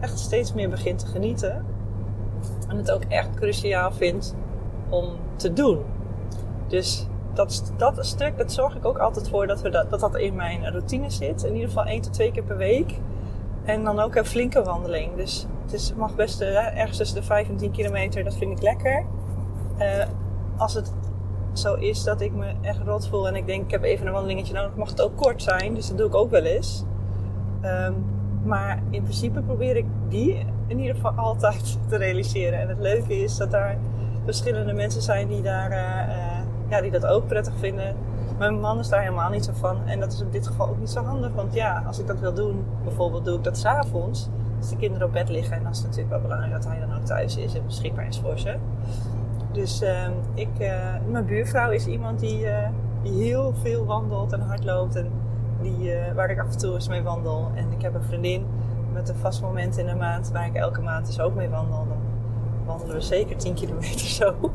echt 0.00 0.18
steeds 0.18 0.54
meer 0.54 0.68
begin 0.68 0.96
te 0.96 1.06
genieten. 1.06 1.64
En 2.68 2.76
het 2.76 2.90
ook 2.90 3.04
echt 3.04 3.34
cruciaal 3.34 3.92
vind 3.92 4.34
om 4.88 5.08
te 5.36 5.52
doen. 5.52 5.84
Dus 6.66 7.06
dat, 7.34 7.72
dat 7.76 8.06
stuk, 8.06 8.38
dat 8.38 8.52
zorg 8.52 8.76
ik 8.76 8.84
ook 8.84 8.98
altijd 8.98 9.28
voor 9.28 9.46
dat, 9.46 9.60
we 9.60 9.70
dat, 9.70 9.90
dat 9.90 10.00
dat 10.00 10.16
in 10.16 10.34
mijn 10.34 10.70
routine 10.70 11.10
zit. 11.10 11.42
In 11.42 11.52
ieder 11.52 11.68
geval 11.68 11.84
één 11.84 12.00
tot 12.00 12.12
twee 12.12 12.32
keer 12.32 12.42
per 12.42 12.56
week. 12.56 13.00
En 13.68 13.84
dan 13.84 14.00
ook 14.00 14.14
een 14.14 14.26
flinke 14.26 14.62
wandeling. 14.62 15.16
Dus 15.16 15.46
het 15.62 15.72
is, 15.72 15.94
mag 15.94 16.14
best 16.14 16.40
uh, 16.40 16.78
ergens 16.78 16.96
tussen 16.96 17.16
de 17.16 17.22
5 17.22 17.48
en 17.48 17.56
10 17.56 17.70
kilometer. 17.70 18.24
Dat 18.24 18.36
vind 18.36 18.52
ik 18.52 18.62
lekker. 18.62 19.04
Uh, 19.78 20.04
als 20.56 20.74
het 20.74 20.92
zo 21.52 21.74
is 21.74 22.02
dat 22.04 22.20
ik 22.20 22.32
me 22.32 22.52
echt 22.60 22.78
rot 22.84 23.08
voel 23.08 23.28
en 23.28 23.36
ik 23.36 23.46
denk 23.46 23.64
ik 23.64 23.70
heb 23.70 23.82
even 23.82 24.06
een 24.06 24.12
wandelingetje 24.12 24.54
nodig, 24.54 24.74
mag 24.74 24.88
het 24.88 25.02
ook 25.02 25.16
kort 25.16 25.42
zijn. 25.42 25.74
Dus 25.74 25.88
dat 25.88 25.98
doe 25.98 26.06
ik 26.06 26.14
ook 26.14 26.30
wel 26.30 26.42
eens. 26.42 26.84
Um, 27.64 28.04
maar 28.44 28.82
in 28.90 29.02
principe 29.02 29.40
probeer 29.40 29.76
ik 29.76 29.86
die 30.08 30.46
in 30.66 30.78
ieder 30.78 30.94
geval 30.94 31.12
altijd 31.12 31.78
te 31.88 31.96
realiseren. 31.96 32.60
En 32.60 32.68
het 32.68 32.78
leuke 32.78 33.22
is 33.22 33.36
dat 33.36 33.50
daar 33.50 33.78
verschillende 34.24 34.72
mensen 34.72 35.02
zijn 35.02 35.28
die, 35.28 35.42
daar, 35.42 35.70
uh, 35.70 36.68
ja, 36.68 36.80
die 36.80 36.90
dat 36.90 37.06
ook 37.06 37.26
prettig 37.26 37.54
vinden. 37.58 37.96
Mijn 38.38 38.60
man 38.60 38.78
is 38.78 38.88
daar 38.88 39.00
helemaal 39.00 39.30
niet 39.30 39.44
zo 39.44 39.52
van. 39.54 39.86
En 39.86 40.00
dat 40.00 40.12
is 40.12 40.20
in 40.20 40.30
dit 40.30 40.46
geval 40.46 40.68
ook 40.68 40.78
niet 40.78 40.90
zo 40.90 41.02
handig. 41.02 41.32
Want 41.34 41.54
ja, 41.54 41.82
als 41.86 41.98
ik 41.98 42.06
dat 42.06 42.20
wil 42.20 42.34
doen, 42.34 42.64
bijvoorbeeld 42.84 43.24
doe 43.24 43.36
ik 43.36 43.44
dat 43.44 43.58
s'avonds. 43.58 44.28
Als 44.58 44.68
de 44.68 44.76
kinderen 44.76 45.06
op 45.06 45.12
bed 45.12 45.28
liggen. 45.28 45.56
En 45.56 45.62
dan 45.62 45.70
is 45.70 45.78
het 45.78 45.86
natuurlijk 45.86 46.12
wel 46.12 46.22
belangrijk 46.22 46.52
dat 46.52 46.64
hij 46.64 46.80
dan 46.80 46.96
ook 46.96 47.04
thuis 47.04 47.36
is 47.36 47.54
en 47.54 47.64
beschikbaar 47.66 48.06
is 48.06 48.18
voor 48.18 48.38
ze. 48.38 48.56
Dus 49.52 49.82
uh, 49.82 50.08
ik, 50.34 50.48
uh, 50.58 50.94
mijn 51.08 51.26
buurvrouw 51.26 51.70
is 51.70 51.86
iemand 51.86 52.20
die, 52.20 52.44
uh, 52.44 52.68
die 53.02 53.22
heel 53.22 53.54
veel 53.54 53.84
wandelt 53.84 54.32
en 54.32 54.40
hardloopt. 54.40 54.96
En 54.96 55.10
die, 55.62 55.92
waar 56.14 56.30
ik 56.30 56.40
af 56.40 56.52
en 56.52 56.58
toe 56.58 56.74
eens 56.74 56.88
mee 56.88 57.02
wandel. 57.02 57.50
En 57.54 57.72
ik 57.72 57.82
heb 57.82 57.94
een 57.94 58.02
vriendin 58.02 58.46
met 58.92 59.08
een 59.08 59.16
vast 59.16 59.42
moment 59.42 59.76
in 59.76 59.86
de 59.86 59.94
maand 59.94 60.30
waar 60.32 60.46
ik 60.46 60.54
elke 60.54 60.80
maand 60.80 61.06
dus 61.06 61.20
ook 61.20 61.34
mee 61.34 61.48
wandel. 61.48 61.86
Wandelen 62.68 62.94
we 62.94 63.00
zeker 63.00 63.36
10 63.36 63.54
kilometer 63.54 64.06
zo. 64.06 64.34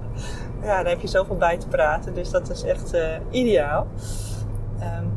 ja, 0.62 0.84
daar 0.84 0.90
heb 0.90 1.02
je 1.02 1.08
zoveel 1.08 1.38
bij 1.38 1.58
te 1.58 1.68
praten. 1.68 2.14
Dus 2.14 2.30
dat 2.30 2.50
is 2.50 2.64
echt 2.64 2.96
ideaal. 3.30 3.88
Um, 4.80 5.12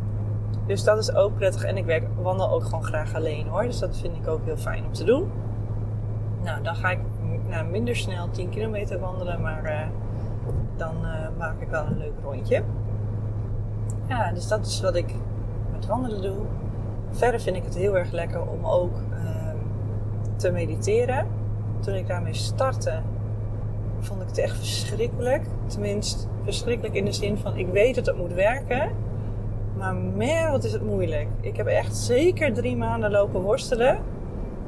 dus 0.67 0.85
dat 0.85 0.99
is 0.99 1.15
ook 1.15 1.35
prettig. 1.35 1.65
En 1.65 1.76
ik 1.76 1.85
werk, 1.85 2.05
wandel 2.23 2.50
ook 2.50 2.65
gewoon 2.65 2.85
graag 2.85 3.15
alleen 3.15 3.49
hoor. 3.49 3.62
Dus 3.62 3.79
dat 3.79 3.97
vind 3.97 4.17
ik 4.17 4.29
ook 4.29 4.45
heel 4.45 4.57
fijn 4.57 4.85
om 4.85 4.93
te 4.93 5.05
doen. 5.05 5.31
Nou, 6.43 6.62
dan 6.62 6.76
ga 6.76 6.91
ik 6.91 6.99
nou, 7.49 7.67
minder 7.67 7.97
snel 7.97 8.31
10 8.31 8.49
kilometer 8.49 8.99
wandelen, 8.99 9.41
maar 9.41 9.65
uh, 9.65 9.81
dan 10.76 10.95
uh, 11.03 11.29
maak 11.38 11.61
ik 11.61 11.69
wel 11.69 11.87
een 11.87 11.99
leuk 11.99 12.19
rondje. 12.23 12.62
Ja, 14.09 14.33
dus 14.33 14.49
dat 14.49 14.67
is 14.67 14.81
wat 14.81 14.95
ik 14.95 15.15
met 15.73 15.87
wandelen 15.87 16.23
doe. 16.23 16.37
Verder 17.11 17.41
vind 17.41 17.57
ik 17.57 17.65
het 17.65 17.75
heel 17.75 17.97
erg 17.97 18.11
lekker 18.11 18.47
om 18.49 18.67
ook 18.67 18.97
uh, 19.11 19.50
te 20.37 20.50
mediteren. 20.50 21.26
Toen 21.80 21.95
ik 21.95 22.06
daarmee 22.06 22.35
startte, 22.35 23.00
vond 24.00 24.23
ik 24.23 24.28
het 24.28 24.38
echt 24.38 24.56
verschrikkelijk. 24.56 25.42
Tenminste, 25.66 26.26
verschrikkelijk 26.42 26.95
in 26.95 27.04
de 27.04 27.12
zin 27.12 27.38
van 27.38 27.56
ik 27.56 27.68
weet 27.68 27.95
dat 27.95 28.06
het 28.06 28.16
moet 28.16 28.33
werken. 28.33 28.90
Maar 29.76 29.95
man, 29.95 30.50
wat 30.50 30.64
is 30.64 30.73
het 30.73 30.83
moeilijk. 30.83 31.28
Ik 31.40 31.56
heb 31.56 31.66
echt 31.66 31.97
zeker 31.97 32.52
drie 32.52 32.76
maanden 32.76 33.11
lopen 33.11 33.40
worstelen 33.40 33.99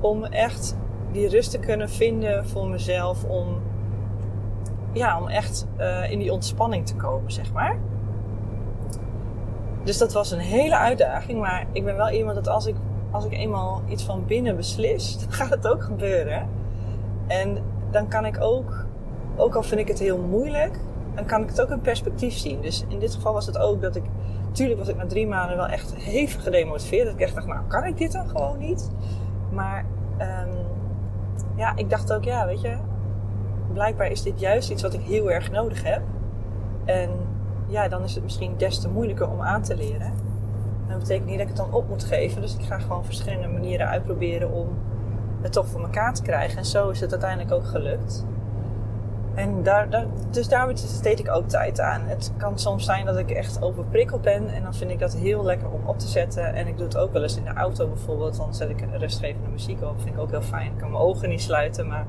om 0.00 0.25
echt 0.25 0.77
die 1.12 1.29
rust 1.29 1.50
te 1.50 1.59
kunnen 1.59 1.91
vinden 1.91 2.49
voor 2.49 2.69
mezelf 2.69 3.25
om, 3.25 3.61
ja, 4.93 5.21
om 5.21 5.29
echt 5.29 5.67
uh, 5.79 6.11
in 6.11 6.19
die 6.19 6.33
ontspanning 6.33 6.87
te 6.87 6.95
komen, 6.95 7.33
zeg 7.33 7.53
maar. 7.53 7.79
Dus 9.83 9.99
dat 9.99 10.12
was 10.12 10.31
een 10.31 10.38
hele 10.38 10.77
uitdaging, 10.77 11.41
maar 11.41 11.67
ik 11.73 11.85
ben 11.85 11.97
wel 11.97 12.11
iemand 12.11 12.35
dat 12.35 12.49
als 12.49 12.67
ik, 12.67 12.77
als 13.11 13.25
ik 13.25 13.33
eenmaal 13.33 13.83
iets 13.88 14.05
van 14.05 14.27
binnen 14.27 14.57
beslis, 14.57 15.19
dan 15.19 15.33
gaat 15.38 15.50
het 15.50 15.69
ook 15.69 15.83
gebeuren. 15.83 16.49
En 17.29 17.59
dan 17.91 18.09
kan 18.09 18.25
ik 18.25 18.41
ook 18.41 18.87
ook 19.39 19.55
al 19.55 19.63
vind 19.63 19.81
ik 19.81 19.89
het 19.89 19.99
heel 19.99 20.19
moeilijk, 20.19 20.79
dan 21.15 21.25
kan 21.25 21.43
ik 21.43 21.49
het 21.49 21.61
ook 21.61 21.71
in 21.71 21.81
perspectief 21.81 22.35
zien. 22.35 22.61
Dus 22.61 22.85
in 22.89 22.99
dit 22.99 23.15
geval 23.15 23.33
was 23.33 23.47
het 23.47 23.59
ook 23.59 23.83
dat 23.83 23.97
ik, 23.97 24.03
natuurlijk 24.47 24.79
was 24.79 24.89
ik 24.89 24.97
na 24.97 25.07
drie 25.07 25.27
maanden 25.27 25.57
wel 25.57 25.67
echt 25.67 25.95
hevig 25.95 26.43
gedemotiveerd. 26.43 27.05
Dat 27.05 27.15
ik 27.15 27.21
echt 27.21 27.35
dacht, 27.35 27.47
nou 27.47 27.61
kan 27.67 27.85
ik 27.85 27.97
dit 27.97 28.13
dan 28.13 28.29
gewoon 28.29 28.59
niet? 28.59 28.91
Maar 29.53 29.85
um, 30.19 30.55
ja, 31.57 31.77
ik 31.77 31.91
dacht 31.91 32.13
ook, 32.13 32.25
ja, 32.25 32.47
weet 32.47 32.61
je, 32.61 32.77
blijkbaar 33.73 34.11
is 34.11 34.23
dit 34.23 34.41
juist 34.41 34.71
iets 34.71 34.83
wat 34.83 34.95
ik 34.95 35.01
heel 35.01 35.31
erg 35.31 35.51
nodig 35.51 35.85
heb. 35.85 36.03
En 36.85 37.11
ja, 37.67 37.89
dan 37.89 38.03
is 38.03 38.15
het 38.15 38.25
misschien 38.25 38.55
des 38.57 38.81
te 38.81 38.89
moeilijker 38.89 39.31
om 39.31 39.41
aan 39.41 39.63
te 39.63 39.77
leren. 39.77 40.13
Dat 40.89 40.99
betekent 40.99 41.27
niet 41.27 41.39
dat 41.39 41.49
ik 41.49 41.57
het 41.57 41.67
dan 41.67 41.73
op 41.73 41.89
moet 41.89 42.05
geven. 42.05 42.41
Dus 42.41 42.57
ik 42.57 42.65
ga 42.65 42.79
gewoon 42.79 43.05
verschillende 43.05 43.49
manieren 43.49 43.89
uitproberen 43.89 44.53
om 44.53 44.69
het 45.40 45.52
toch 45.52 45.66
voor 45.66 45.80
elkaar 45.80 46.14
te 46.14 46.23
krijgen. 46.23 46.59
En 46.59 46.64
zo 46.64 46.88
is 46.88 47.00
het 47.00 47.11
uiteindelijk 47.11 47.52
ook 47.52 47.66
gelukt. 47.66 48.25
En 49.38 49.62
daar, 49.62 49.90
daar, 49.90 50.07
dus 50.30 50.49
daar 50.49 50.66
besteed 50.66 51.18
ik 51.18 51.30
ook 51.30 51.49
tijd 51.49 51.80
aan. 51.80 52.02
Het 52.04 52.33
kan 52.37 52.59
soms 52.59 52.85
zijn 52.85 53.07
dat 53.07 53.16
ik 53.16 53.30
echt 53.30 53.62
overprikkeld 53.62 54.23
ben. 54.23 54.49
En 54.49 54.62
dan 54.62 54.75
vind 54.75 54.90
ik 54.90 54.99
dat 54.99 55.14
heel 55.14 55.45
lekker 55.45 55.68
om 55.71 55.80
op 55.85 55.99
te 55.99 56.09
zetten. 56.09 56.54
En 56.54 56.66
ik 56.66 56.76
doe 56.76 56.87
het 56.87 56.97
ook 56.97 57.12
wel 57.12 57.23
eens 57.23 57.37
in 57.37 57.45
de 57.45 57.52
auto 57.52 57.88
bijvoorbeeld. 57.88 58.37
Dan 58.37 58.54
zet 58.54 58.71
ik 58.71 58.85
rustgevende 58.92 59.49
muziek 59.49 59.83
op. 59.83 60.00
Vind 60.00 60.14
ik 60.14 60.21
ook 60.21 60.30
heel 60.30 60.42
fijn. 60.42 60.73
Ik 60.73 60.78
kan 60.78 60.90
mijn 60.90 61.02
ogen 61.02 61.28
niet 61.28 61.42
sluiten, 61.42 61.87
maar 61.87 62.07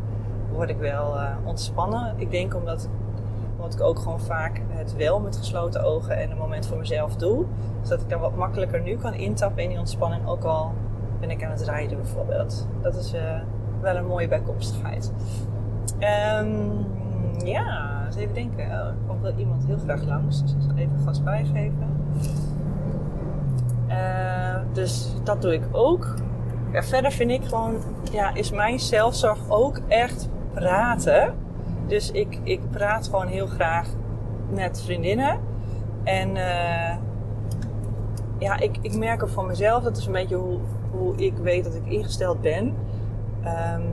word 0.52 0.70
ik 0.70 0.78
wel 0.78 1.16
uh, 1.16 1.30
ontspannen. 1.44 2.14
Ik 2.16 2.32
denk 2.32 2.56
omdat, 2.56 2.90
omdat 3.56 3.74
ik 3.74 3.82
ook 3.82 4.00
gewoon 4.00 4.22
vaak 4.22 4.62
het 4.68 4.96
wel 4.96 5.20
met 5.20 5.38
gesloten 5.38 5.84
ogen 5.84 6.18
en 6.18 6.32
een 6.32 6.38
moment 6.38 6.68
voor 6.68 6.78
mezelf 6.78 7.16
doe. 7.16 7.46
Zodat 7.82 8.02
ik 8.02 8.10
dan 8.10 8.20
wat 8.20 8.36
makkelijker 8.36 8.82
nu 8.82 8.98
kan 8.98 9.14
intappen 9.14 9.64
in 9.64 9.70
die 9.70 9.80
ontspanning. 9.80 10.28
Ook 10.28 10.44
al 10.44 10.74
ben 11.20 11.32
ik 11.32 11.44
aan 11.44 11.52
het 11.52 11.62
rijden 11.62 11.98
bijvoorbeeld. 11.98 12.68
Dat 12.82 12.96
is 12.96 13.14
uh, 13.14 13.22
wel 13.82 13.96
een 13.96 14.06
mooie 14.06 14.28
bijkomstigheid. 14.28 15.14
Um, 16.42 16.86
ja, 17.44 18.00
even 18.18 18.34
denken. 18.34 18.66
Oh, 18.66 18.72
er 18.72 18.96
komt 19.08 19.22
wel 19.22 19.34
iemand 19.38 19.66
heel 19.66 19.78
graag 19.78 20.04
langs, 20.04 20.42
dus 20.42 20.52
ik 20.52 20.62
zal 20.62 20.76
even 20.76 21.00
gas 21.06 21.24
bijgeven. 21.24 21.88
Uh, 23.88 24.56
dus 24.74 25.14
dat 25.24 25.42
doe 25.42 25.54
ik 25.54 25.64
ook. 25.72 26.14
Verder 26.74 27.12
vind 27.12 27.32
ik 27.32 27.44
gewoon, 27.44 27.76
ja, 28.12 28.34
is 28.34 28.52
mijn 28.52 28.80
zelfzorg 28.80 29.40
ook 29.48 29.80
echt 29.88 30.30
praten. 30.54 31.34
Dus 31.88 32.12
ik, 32.12 32.40
ik 32.44 32.70
praat 32.70 33.06
gewoon 33.06 33.28
heel 33.28 33.48
graag 33.48 33.88
met 34.50 34.82
vriendinnen. 34.82 35.40
En 36.04 36.30
uh, 36.30 36.96
ja, 38.38 38.60
ik, 38.60 38.78
ik 38.82 38.98
merk 38.98 39.24
ook 39.24 39.30
van 39.30 39.46
mezelf, 39.46 39.84
dat 39.84 39.98
is 39.98 40.06
een 40.06 40.12
beetje 40.12 40.36
hoe, 40.36 40.60
hoe 40.92 41.16
ik 41.16 41.38
weet 41.38 41.64
dat 41.64 41.76
ik 41.76 41.86
ingesteld 41.86 42.42
ben. 42.42 42.74
Um, 43.46 43.84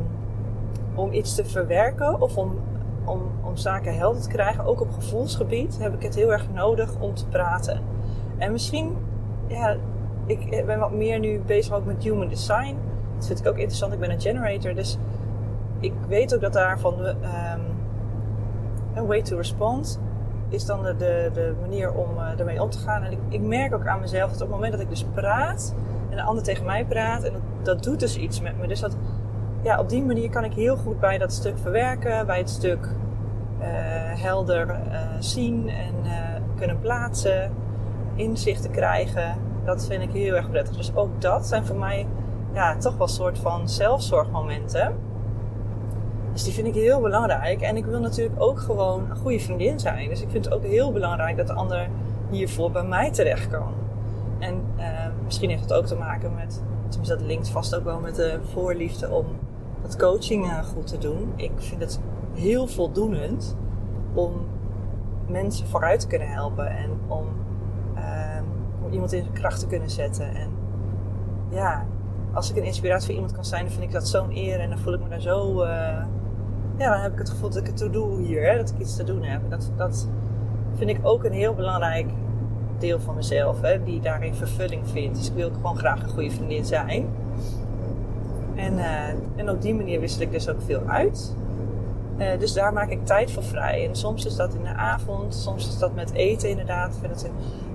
om 0.94 1.12
iets 1.12 1.34
te 1.34 1.44
verwerken 1.44 2.20
of 2.20 2.36
om 2.36 2.58
om, 3.06 3.30
om 3.42 3.56
zaken 3.56 3.96
helder 3.96 4.22
te 4.22 4.28
krijgen, 4.28 4.64
ook 4.64 4.80
op 4.80 4.92
gevoelsgebied, 4.92 5.78
heb 5.80 5.94
ik 5.94 6.02
het 6.02 6.14
heel 6.14 6.32
erg 6.32 6.52
nodig 6.52 6.94
om 6.98 7.14
te 7.14 7.26
praten. 7.26 7.80
En 8.38 8.52
misschien, 8.52 8.96
ja, 9.46 9.76
ik 10.26 10.66
ben 10.66 10.78
wat 10.78 10.92
meer 10.92 11.18
nu 11.18 11.40
bezig 11.46 11.74
ook 11.74 11.84
met 11.84 12.02
human 12.02 12.28
design. 12.28 12.76
Dat 13.16 13.26
vind 13.26 13.38
ik 13.38 13.46
ook 13.46 13.56
interessant. 13.56 13.92
Ik 13.92 14.00
ben 14.00 14.10
een 14.10 14.20
generator, 14.20 14.74
dus 14.74 14.98
ik 15.80 15.92
weet 16.08 16.34
ook 16.34 16.40
dat 16.40 16.52
daar 16.52 16.78
van 16.78 16.96
de 16.96 17.08
um, 17.08 17.60
een 18.94 19.06
way 19.06 19.22
to 19.22 19.36
respond 19.36 20.00
is 20.48 20.64
dan 20.64 20.82
de, 20.82 20.96
de, 20.96 21.30
de 21.34 21.54
manier 21.60 21.92
om 21.92 22.08
uh, 22.16 22.38
ermee 22.38 22.62
om 22.62 22.70
te 22.70 22.78
gaan. 22.78 23.02
En 23.02 23.12
ik, 23.12 23.18
ik, 23.28 23.40
merk 23.40 23.74
ook 23.74 23.86
aan 23.86 24.00
mezelf 24.00 24.30
dat 24.30 24.40
op 24.40 24.46
het 24.46 24.56
moment 24.56 24.72
dat 24.72 24.80
ik 24.80 24.88
dus 24.88 25.04
praat 25.14 25.74
en 26.16 26.22
de 26.22 26.28
ander 26.28 26.44
tegen 26.44 26.64
mij 26.64 26.84
praat, 26.84 27.22
en 27.22 27.32
dat, 27.32 27.42
dat 27.62 27.82
doet 27.82 28.00
dus 28.00 28.16
iets 28.16 28.40
met 28.40 28.58
me. 28.58 28.66
Dus 28.66 28.80
dat, 28.80 28.96
ja, 29.62 29.78
op 29.78 29.88
die 29.88 30.02
manier 30.02 30.30
kan 30.30 30.44
ik 30.44 30.52
heel 30.52 30.76
goed 30.76 31.00
bij 31.00 31.18
dat 31.18 31.32
stuk 31.32 31.58
verwerken, 31.58 32.26
bij 32.26 32.38
het 32.38 32.50
stuk 32.50 32.88
uh, 33.60 33.66
helder 34.22 34.66
uh, 34.68 34.98
zien 35.18 35.68
en 35.68 35.94
uh, 36.04 36.12
kunnen 36.56 36.80
plaatsen, 36.80 37.50
inzichten 38.14 38.70
krijgen. 38.70 39.34
Dat 39.64 39.86
vind 39.86 40.02
ik 40.02 40.10
heel 40.10 40.34
erg 40.34 40.50
prettig. 40.50 40.76
Dus 40.76 40.94
ook 40.94 41.20
dat 41.20 41.46
zijn 41.46 41.66
voor 41.66 41.76
mij 41.76 42.06
ja, 42.52 42.76
toch 42.76 42.96
wel 42.96 43.08
soort 43.08 43.38
van 43.38 43.68
zelfzorgmomenten. 43.68 44.94
Dus 46.32 46.44
die 46.44 46.52
vind 46.52 46.66
ik 46.66 46.74
heel 46.74 47.00
belangrijk. 47.00 47.60
En 47.60 47.76
ik 47.76 47.84
wil 47.84 48.00
natuurlijk 48.00 48.42
ook 48.42 48.60
gewoon 48.60 49.10
een 49.10 49.16
goede 49.16 49.40
vriendin 49.40 49.80
zijn. 49.80 50.08
Dus 50.08 50.22
ik 50.22 50.30
vind 50.30 50.44
het 50.44 50.54
ook 50.54 50.64
heel 50.64 50.92
belangrijk 50.92 51.36
dat 51.36 51.46
de 51.46 51.52
ander 51.52 51.88
hiervoor 52.30 52.70
bij 52.70 52.84
mij 52.84 53.10
terecht 53.10 53.48
kan. 53.48 53.72
En 54.38 54.62
misschien 55.26 55.50
heeft 55.50 55.62
het 55.62 55.72
ook 55.72 55.86
te 55.86 55.96
maken 55.96 56.34
met, 56.34 56.62
tenminste 56.88 57.16
dat 57.16 57.26
linkt 57.26 57.48
vast 57.48 57.76
ook 57.76 57.84
wel 57.84 58.00
met 58.00 58.14
de 58.14 58.38
voorliefde 58.52 59.10
om 59.10 59.26
dat 59.82 59.96
coaching 59.96 60.52
goed 60.74 60.86
te 60.86 60.98
doen. 60.98 61.32
Ik 61.36 61.52
vind 61.56 61.80
het 61.80 62.00
heel 62.34 62.66
voldoenend 62.66 63.56
om 64.14 64.32
mensen 65.26 65.66
vooruit 65.66 66.00
te 66.00 66.06
kunnen 66.06 66.28
helpen 66.28 66.66
en 66.76 66.90
om, 67.06 67.26
uh, 67.96 68.38
om 68.84 68.92
iemand 68.92 69.12
in 69.12 69.22
zijn 69.22 69.34
kracht 69.34 69.60
te 69.60 69.66
kunnen 69.66 69.90
zetten. 69.90 70.34
En 70.34 70.48
ja, 71.48 71.86
als 72.32 72.50
ik 72.50 72.56
een 72.56 72.64
inspiratie 72.64 73.06
voor 73.06 73.14
iemand 73.14 73.32
kan 73.32 73.44
zijn, 73.44 73.64
dan 73.64 73.72
vind 73.72 73.84
ik 73.84 73.92
dat 73.92 74.08
zo'n 74.08 74.36
eer 74.36 74.60
en 74.60 74.68
dan 74.68 74.78
voel 74.78 74.94
ik 74.94 75.02
me 75.02 75.08
daar 75.08 75.20
zo. 75.20 75.62
Uh, 75.62 75.68
ja, 76.76 76.92
dan 76.92 77.00
heb 77.00 77.12
ik 77.12 77.18
het 77.18 77.30
gevoel 77.30 77.48
dat 77.48 77.58
ik 77.58 77.66
het 77.66 77.76
te 77.76 77.90
doen 77.90 78.18
hier, 78.18 78.50
hè, 78.50 78.56
dat 78.56 78.70
ik 78.70 78.78
iets 78.78 78.96
te 78.96 79.04
doen 79.04 79.22
heb. 79.22 79.50
Dat, 79.50 79.70
dat 79.76 80.08
vind 80.74 80.90
ik 80.90 80.98
ook 81.02 81.24
een 81.24 81.32
heel 81.32 81.54
belangrijk 81.54 82.10
deel 82.80 83.00
van 83.00 83.14
mezelf, 83.14 83.60
hè, 83.60 83.84
die 83.84 84.00
daarin 84.00 84.34
vervulling 84.34 84.88
vindt. 84.88 85.18
Dus 85.18 85.28
ik 85.28 85.34
wil 85.34 85.50
gewoon 85.50 85.78
graag 85.78 86.02
een 86.02 86.08
goede 86.08 86.30
vriendin 86.30 86.64
zijn. 86.64 87.06
En, 88.54 88.74
uh, 88.74 89.08
en 89.36 89.50
op 89.50 89.62
die 89.62 89.74
manier 89.74 90.00
wissel 90.00 90.22
ik 90.22 90.32
dus 90.32 90.48
ook 90.48 90.62
veel 90.64 90.82
uit. 90.86 91.34
Uh, 92.18 92.38
dus 92.38 92.52
daar 92.52 92.72
maak 92.72 92.90
ik 92.90 93.06
tijd 93.06 93.30
voor 93.30 93.42
vrij. 93.42 93.88
En 93.88 93.96
soms 93.96 94.26
is 94.26 94.36
dat 94.36 94.54
in 94.54 94.62
de 94.62 94.74
avond, 94.74 95.34
soms 95.34 95.68
is 95.68 95.78
dat 95.78 95.94
met 95.94 96.12
eten 96.12 96.48
inderdaad. 96.48 96.94
Ik 96.94 97.00
vind 97.00 97.22
het 97.22 97.30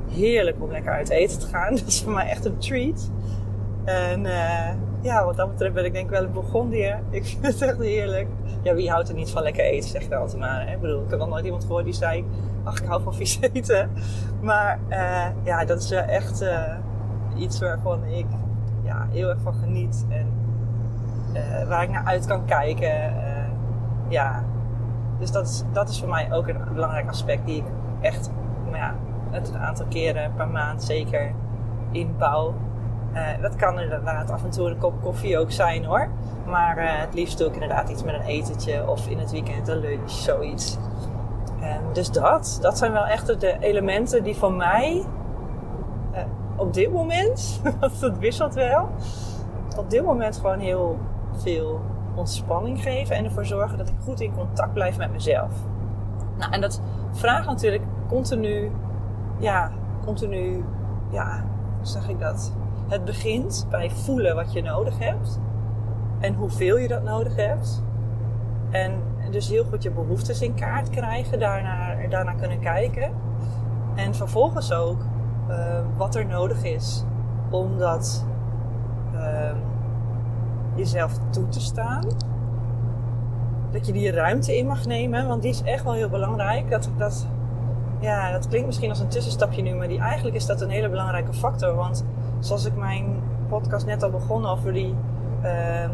heerlijk 0.10 0.58
om 0.62 0.72
lekker 0.72 0.92
uit 0.92 1.10
eten 1.10 1.40
te 1.40 1.48
gaan. 1.48 1.76
Dat 1.76 1.88
is 1.88 2.02
voor 2.02 2.14
mij 2.14 2.30
echt 2.30 2.46
een 2.46 2.58
treat. 2.58 3.10
En 3.84 4.26
uh, 4.26 4.70
ja, 5.02 5.26
wat 5.26 5.36
dat 5.36 5.50
betreft 5.52 5.74
ben 5.74 5.86
ik 5.86 5.94
denk 5.94 6.06
ik 6.06 6.12
wel 6.12 6.24
een 6.24 6.32
Burgondier. 6.32 7.00
Ik 7.10 7.26
vind 7.26 7.46
het 7.46 7.62
echt 7.62 7.78
heerlijk. 7.78 8.28
Ja, 8.64 8.74
wie 8.74 8.90
houdt 8.90 9.10
er 9.10 9.16
niet 9.16 9.30
van 9.30 9.44
lekker 9.44 9.64
eten, 9.64 9.90
zeg 9.90 10.02
ik 10.02 10.14
altijd 10.14 10.40
maar. 10.40 10.68
Hè? 10.68 10.74
Ik 10.74 10.82
bedoel, 10.82 11.04
ik 11.04 11.10
heb 11.10 11.20
nog 11.20 11.30
nooit 11.30 11.46
iemand 11.46 11.64
gehoord 11.64 11.86
die 11.86 11.94
zei... 11.94 12.26
Ach, 12.64 12.82
ik 12.82 12.88
hou 12.88 13.02
van 13.04 13.14
vies 13.14 13.40
eten. 13.54 13.92
Maar 14.42 14.80
uh, 14.90 15.26
ja, 15.44 15.66
dat 15.66 15.82
is 15.82 15.92
echt 15.92 16.46
iets 17.36 17.60
waarvan 17.60 18.04
ik 18.04 18.26
ja, 18.84 19.08
heel 19.12 19.30
erg 19.30 19.42
van 19.42 19.54
geniet. 19.54 20.06
En 20.10 20.28
waar 21.68 21.84
ik 21.84 21.90
naar 21.90 22.06
uit 22.06 22.26
kan 22.26 22.46
kijken 22.46 23.14
ja, 24.12 24.44
dus 25.20 25.32
dat 25.32 25.48
is, 25.48 25.64
dat 25.72 25.90
is 25.90 26.00
voor 26.00 26.10
mij 26.10 26.34
ook 26.34 26.48
een 26.48 26.58
belangrijk 26.74 27.10
aspect 27.10 27.46
die 27.46 27.58
ik 27.58 27.66
echt 28.02 28.32
nou 28.64 28.78
ja, 28.78 28.96
het 29.30 29.50
een 29.50 29.58
aantal 29.58 29.86
keren 29.86 30.34
per 30.36 30.48
maand 30.48 30.84
zeker 30.84 31.34
inbouw. 31.92 32.54
Uh, 33.14 33.42
dat 33.42 33.56
kan 33.56 33.80
inderdaad 33.80 34.32
af 34.32 34.44
en 34.44 34.50
toe 34.50 34.70
een 34.70 34.78
kop 34.78 35.02
koffie 35.02 35.38
ook 35.38 35.52
zijn 35.52 35.86
hoor. 35.86 36.08
Maar 36.46 36.78
uh, 36.78 36.84
het 36.88 37.14
liefst 37.14 37.40
ik 37.40 37.54
inderdaad 37.54 37.90
iets 37.90 38.04
met 38.04 38.14
een 38.14 38.22
etentje 38.22 38.90
of 38.90 39.08
in 39.08 39.20
het 39.20 39.32
weekend 39.32 39.68
een 39.68 39.80
lunch, 39.80 40.10
zoiets. 40.10 40.78
Um, 41.64 41.94
dus 41.94 42.12
dat, 42.12 42.58
dat 42.62 42.78
zijn 42.78 42.92
wel 42.92 43.06
echt 43.06 43.40
de 43.40 43.58
elementen 43.60 44.24
die 44.24 44.36
voor 44.36 44.54
mij 44.54 45.06
uh, 46.14 46.20
op 46.56 46.74
dit 46.74 46.92
moment, 46.92 47.62
want 47.80 48.02
het 48.02 48.20
wisselt 48.20 48.54
wel, 48.54 48.90
op 49.78 49.90
dit 49.90 50.04
moment 50.06 50.38
gewoon 50.38 50.60
heel 50.60 51.00
veel 51.34 51.82
ontspanning 52.16 52.82
geven 52.82 53.16
en 53.16 53.26
ervoor 53.26 53.46
zorgen 53.46 53.78
dat 53.78 53.90
ik 53.90 53.96
goed 54.04 54.22
in 54.22 54.36
contact 54.36 54.74
blijf 54.74 54.98
met 54.98 55.12
mezelf. 55.12 55.52
Nou, 56.38 56.52
en 56.52 56.62
dat 56.62 56.82
vraagt 57.12 57.48
natuurlijk 57.48 57.84
continu, 58.08 58.72
ja, 59.38 59.72
continu, 60.06 60.66
ja, 61.10 61.44
hoe 61.78 61.88
zeg 61.88 62.10
ik 62.10 62.20
dat? 62.20 62.54
Het 62.92 63.06
begint 63.06 63.68
bij 63.70 63.92
voelen 63.92 64.36
wat 64.36 64.54
je 64.54 64.62
nodig 64.62 65.00
hebt 65.00 65.40
en 66.20 66.34
hoeveel 66.34 66.78
je 66.78 66.88
dat 66.88 67.04
nodig 67.04 67.36
hebt. 67.36 67.84
En 68.70 68.92
dus 69.30 69.50
heel 69.50 69.64
goed 69.64 69.84
je 69.84 69.92
behoeftes 69.92 70.42
in 70.42 70.54
kaart 70.54 70.90
krijgen, 70.90 71.40
daarna, 71.40 72.08
daarna 72.10 72.34
kunnen 72.34 72.60
kijken. 72.60 73.12
En 73.96 74.16
vervolgens 74.16 74.74
ook 74.74 75.02
uh, 75.50 75.80
wat 75.98 76.16
er 76.16 76.26
nodig 76.26 76.64
is 76.64 77.04
om 77.50 77.78
dat 77.78 78.26
uh, 79.14 79.52
jezelf 80.76 81.18
toe 81.30 81.48
te 81.48 81.62
staan. 81.62 82.06
Dat 83.72 83.88
je 83.88 83.94
die 83.94 84.12
ruimte 84.12 84.58
in 84.58 84.68
mag 84.68 84.86
nemen, 84.86 85.28
want 85.28 85.42
die 85.42 85.52
is 85.52 85.64
echt 85.64 85.84
wel 85.84 85.94
heel 85.94 86.10
belangrijk. 86.10 86.70
Dat, 86.70 86.90
dat, 86.98 87.28
ja, 88.00 88.32
dat 88.32 88.48
klinkt 88.48 88.68
misschien 88.68 88.90
als 88.90 89.00
een 89.00 89.08
tussenstapje 89.08 89.62
nu, 89.62 89.74
maar 89.74 89.88
die, 89.88 90.00
eigenlijk 90.00 90.36
is 90.36 90.46
dat 90.46 90.62
een 90.62 90.70
hele 90.70 90.90
belangrijke 90.90 91.34
factor. 91.34 91.76
Want 91.76 92.06
zoals 92.42 92.66
ik 92.66 92.76
mijn 92.76 93.24
podcast 93.50 93.86
net 93.86 94.04
al 94.04 94.10
begon 94.10 94.46
over 94.46 94.74
die 94.74 94.96
uh, 95.44 95.90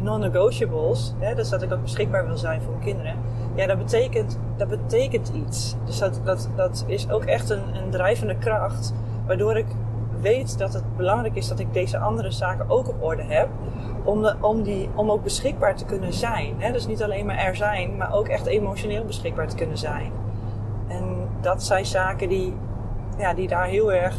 non-negotiables, 0.00 1.14
dus 1.36 1.48
dat 1.48 1.62
ik 1.62 1.72
ook 1.72 1.82
beschikbaar 1.82 2.26
wil 2.26 2.36
zijn 2.36 2.62
voor 2.62 2.72
mijn 2.72 2.84
kinderen. 2.84 3.14
Ja, 3.54 3.66
dat 3.66 3.78
betekent, 3.78 4.38
dat 4.56 4.68
betekent 4.68 5.28
iets. 5.28 5.76
Dus 5.84 5.98
dat, 5.98 6.20
dat, 6.24 6.48
dat 6.56 6.84
is 6.86 7.10
ook 7.10 7.24
echt 7.24 7.50
een, 7.50 7.76
een 7.76 7.90
drijvende 7.90 8.36
kracht, 8.36 8.94
waardoor 9.26 9.56
ik 9.56 9.66
weet 10.20 10.58
dat 10.58 10.72
het 10.72 10.96
belangrijk 10.96 11.34
is 11.34 11.48
dat 11.48 11.58
ik 11.58 11.72
deze 11.72 11.98
andere 11.98 12.30
zaken 12.30 12.70
ook 12.70 12.88
op 12.88 13.02
orde 13.02 13.22
heb. 13.22 13.48
Om, 14.04 14.22
de, 14.22 14.34
om, 14.40 14.62
die, 14.62 14.88
om 14.94 15.10
ook 15.10 15.22
beschikbaar 15.22 15.76
te 15.76 15.84
kunnen 15.84 16.12
zijn. 16.12 16.54
Hè? 16.58 16.72
Dus 16.72 16.86
niet 16.86 17.02
alleen 17.02 17.26
maar 17.26 17.36
er 17.36 17.56
zijn, 17.56 17.96
maar 17.96 18.14
ook 18.14 18.28
echt 18.28 18.46
emotioneel 18.46 19.04
beschikbaar 19.04 19.48
te 19.48 19.56
kunnen 19.56 19.78
zijn. 19.78 20.12
En 20.88 21.28
dat 21.40 21.62
zijn 21.62 21.86
zaken 21.86 22.28
die, 22.28 22.54
ja, 23.18 23.34
die 23.34 23.48
daar 23.48 23.66
heel 23.66 23.92
erg 23.92 24.16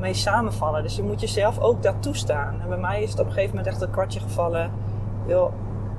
mee 0.00 0.14
samenvallen. 0.14 0.82
Dus 0.82 0.96
je 0.96 1.02
moet 1.02 1.20
jezelf 1.20 1.58
ook 1.58 1.82
dat 1.82 1.94
toestaan. 2.02 2.60
En 2.60 2.68
bij 2.68 2.78
mij 2.78 3.02
is 3.02 3.10
het 3.10 3.20
op 3.20 3.26
een 3.26 3.32
gegeven 3.32 3.56
moment 3.56 3.72
echt 3.72 3.82
een 3.82 3.90
kwartje 3.90 4.20
gevallen. 4.20 4.70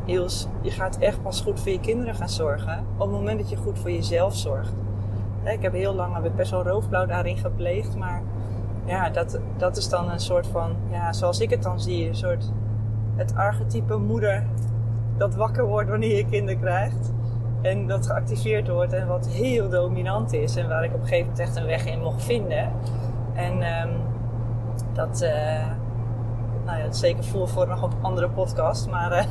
Niels, 0.05 0.47
je 0.61 0.71
gaat 0.71 0.97
echt 0.97 1.21
pas 1.21 1.41
goed 1.41 1.59
voor 1.59 1.71
je 1.71 1.79
kinderen 1.79 2.15
gaan 2.15 2.29
zorgen. 2.29 2.85
Op 2.93 2.99
het 2.99 3.11
moment 3.11 3.39
dat 3.39 3.49
je 3.49 3.55
goed 3.55 3.79
voor 3.79 3.91
jezelf 3.91 4.35
zorgt. 4.35 4.73
Ik 5.43 5.61
heb 5.61 5.73
heel 5.73 5.93
lang 5.93 6.23
heb 6.23 6.31
best 6.35 6.51
wel 6.51 6.63
roofblauw 6.63 7.05
daarin 7.05 7.37
gepleegd. 7.37 7.95
Maar 7.95 8.21
ja, 8.85 9.09
dat, 9.09 9.39
dat 9.57 9.77
is 9.77 9.89
dan 9.89 10.09
een 10.09 10.19
soort 10.19 10.47
van, 10.47 10.75
ja, 10.89 11.13
zoals 11.13 11.39
ik 11.39 11.49
het 11.49 11.63
dan 11.63 11.79
zie, 11.79 12.07
een 12.07 12.15
soort 12.15 12.51
het 13.15 13.35
archetype 13.35 13.97
moeder 13.97 14.43
dat 15.17 15.35
wakker 15.35 15.65
wordt 15.65 15.89
wanneer 15.89 16.17
je 16.17 16.25
kinderen 16.25 16.61
krijgt. 16.61 17.13
En 17.61 17.87
dat 17.87 18.05
geactiveerd 18.05 18.67
wordt 18.67 18.93
en 18.93 19.07
wat 19.07 19.27
heel 19.27 19.69
dominant 19.69 20.33
is. 20.33 20.55
En 20.55 20.67
waar 20.67 20.83
ik 20.83 20.93
op 20.93 21.01
een 21.01 21.07
gegeven 21.07 21.29
moment 21.29 21.47
echt 21.47 21.55
een 21.55 21.65
weg 21.65 21.85
in 21.85 22.01
mocht 22.01 22.23
vinden. 22.23 22.71
En 23.41 23.53
um, 23.53 24.01
dat, 24.93 25.21
uh, 25.21 25.67
nou 26.65 26.79
ja, 26.79 26.91
zeker 26.91 27.23
voor, 27.23 27.47
voor 27.47 27.67
nog 27.67 27.81
een 27.81 27.93
andere 28.01 28.29
podcast. 28.29 28.89
Maar, 28.89 29.11
uh, 29.11 29.23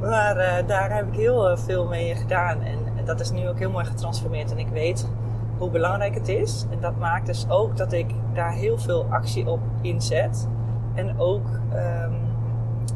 maar 0.10 0.36
uh, 0.36 0.66
daar 0.66 0.94
heb 0.94 1.06
ik 1.06 1.14
heel 1.14 1.56
veel 1.56 1.86
mee 1.86 2.14
gedaan. 2.14 2.60
En 2.60 2.78
dat 3.04 3.20
is 3.20 3.30
nu 3.30 3.48
ook 3.48 3.58
heel 3.58 3.70
mooi 3.70 3.84
getransformeerd. 3.84 4.50
En 4.50 4.58
ik 4.58 4.68
weet 4.68 5.08
hoe 5.58 5.70
belangrijk 5.70 6.14
het 6.14 6.28
is. 6.28 6.66
En 6.70 6.80
dat 6.80 6.96
maakt 6.96 7.26
dus 7.26 7.48
ook 7.48 7.76
dat 7.76 7.92
ik 7.92 8.10
daar 8.32 8.52
heel 8.52 8.78
veel 8.78 9.06
actie 9.10 9.48
op 9.48 9.60
inzet. 9.80 10.48
En 10.94 11.18
ook, 11.18 11.46
um, 11.74 12.14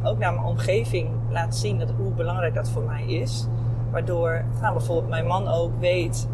ook 0.02 0.18
naar 0.18 0.32
mijn 0.34 0.46
omgeving 0.46 1.10
laat 1.30 1.56
zien 1.56 1.78
dat, 1.78 1.90
hoe 1.96 2.12
belangrijk 2.12 2.54
dat 2.54 2.70
voor 2.70 2.82
mij 2.82 3.04
is. 3.04 3.46
Waardoor 3.90 4.44
nou, 4.60 4.74
bijvoorbeeld 4.74 5.08
mijn 5.08 5.26
man 5.26 5.48
ook 5.48 5.70
weet... 5.80 6.28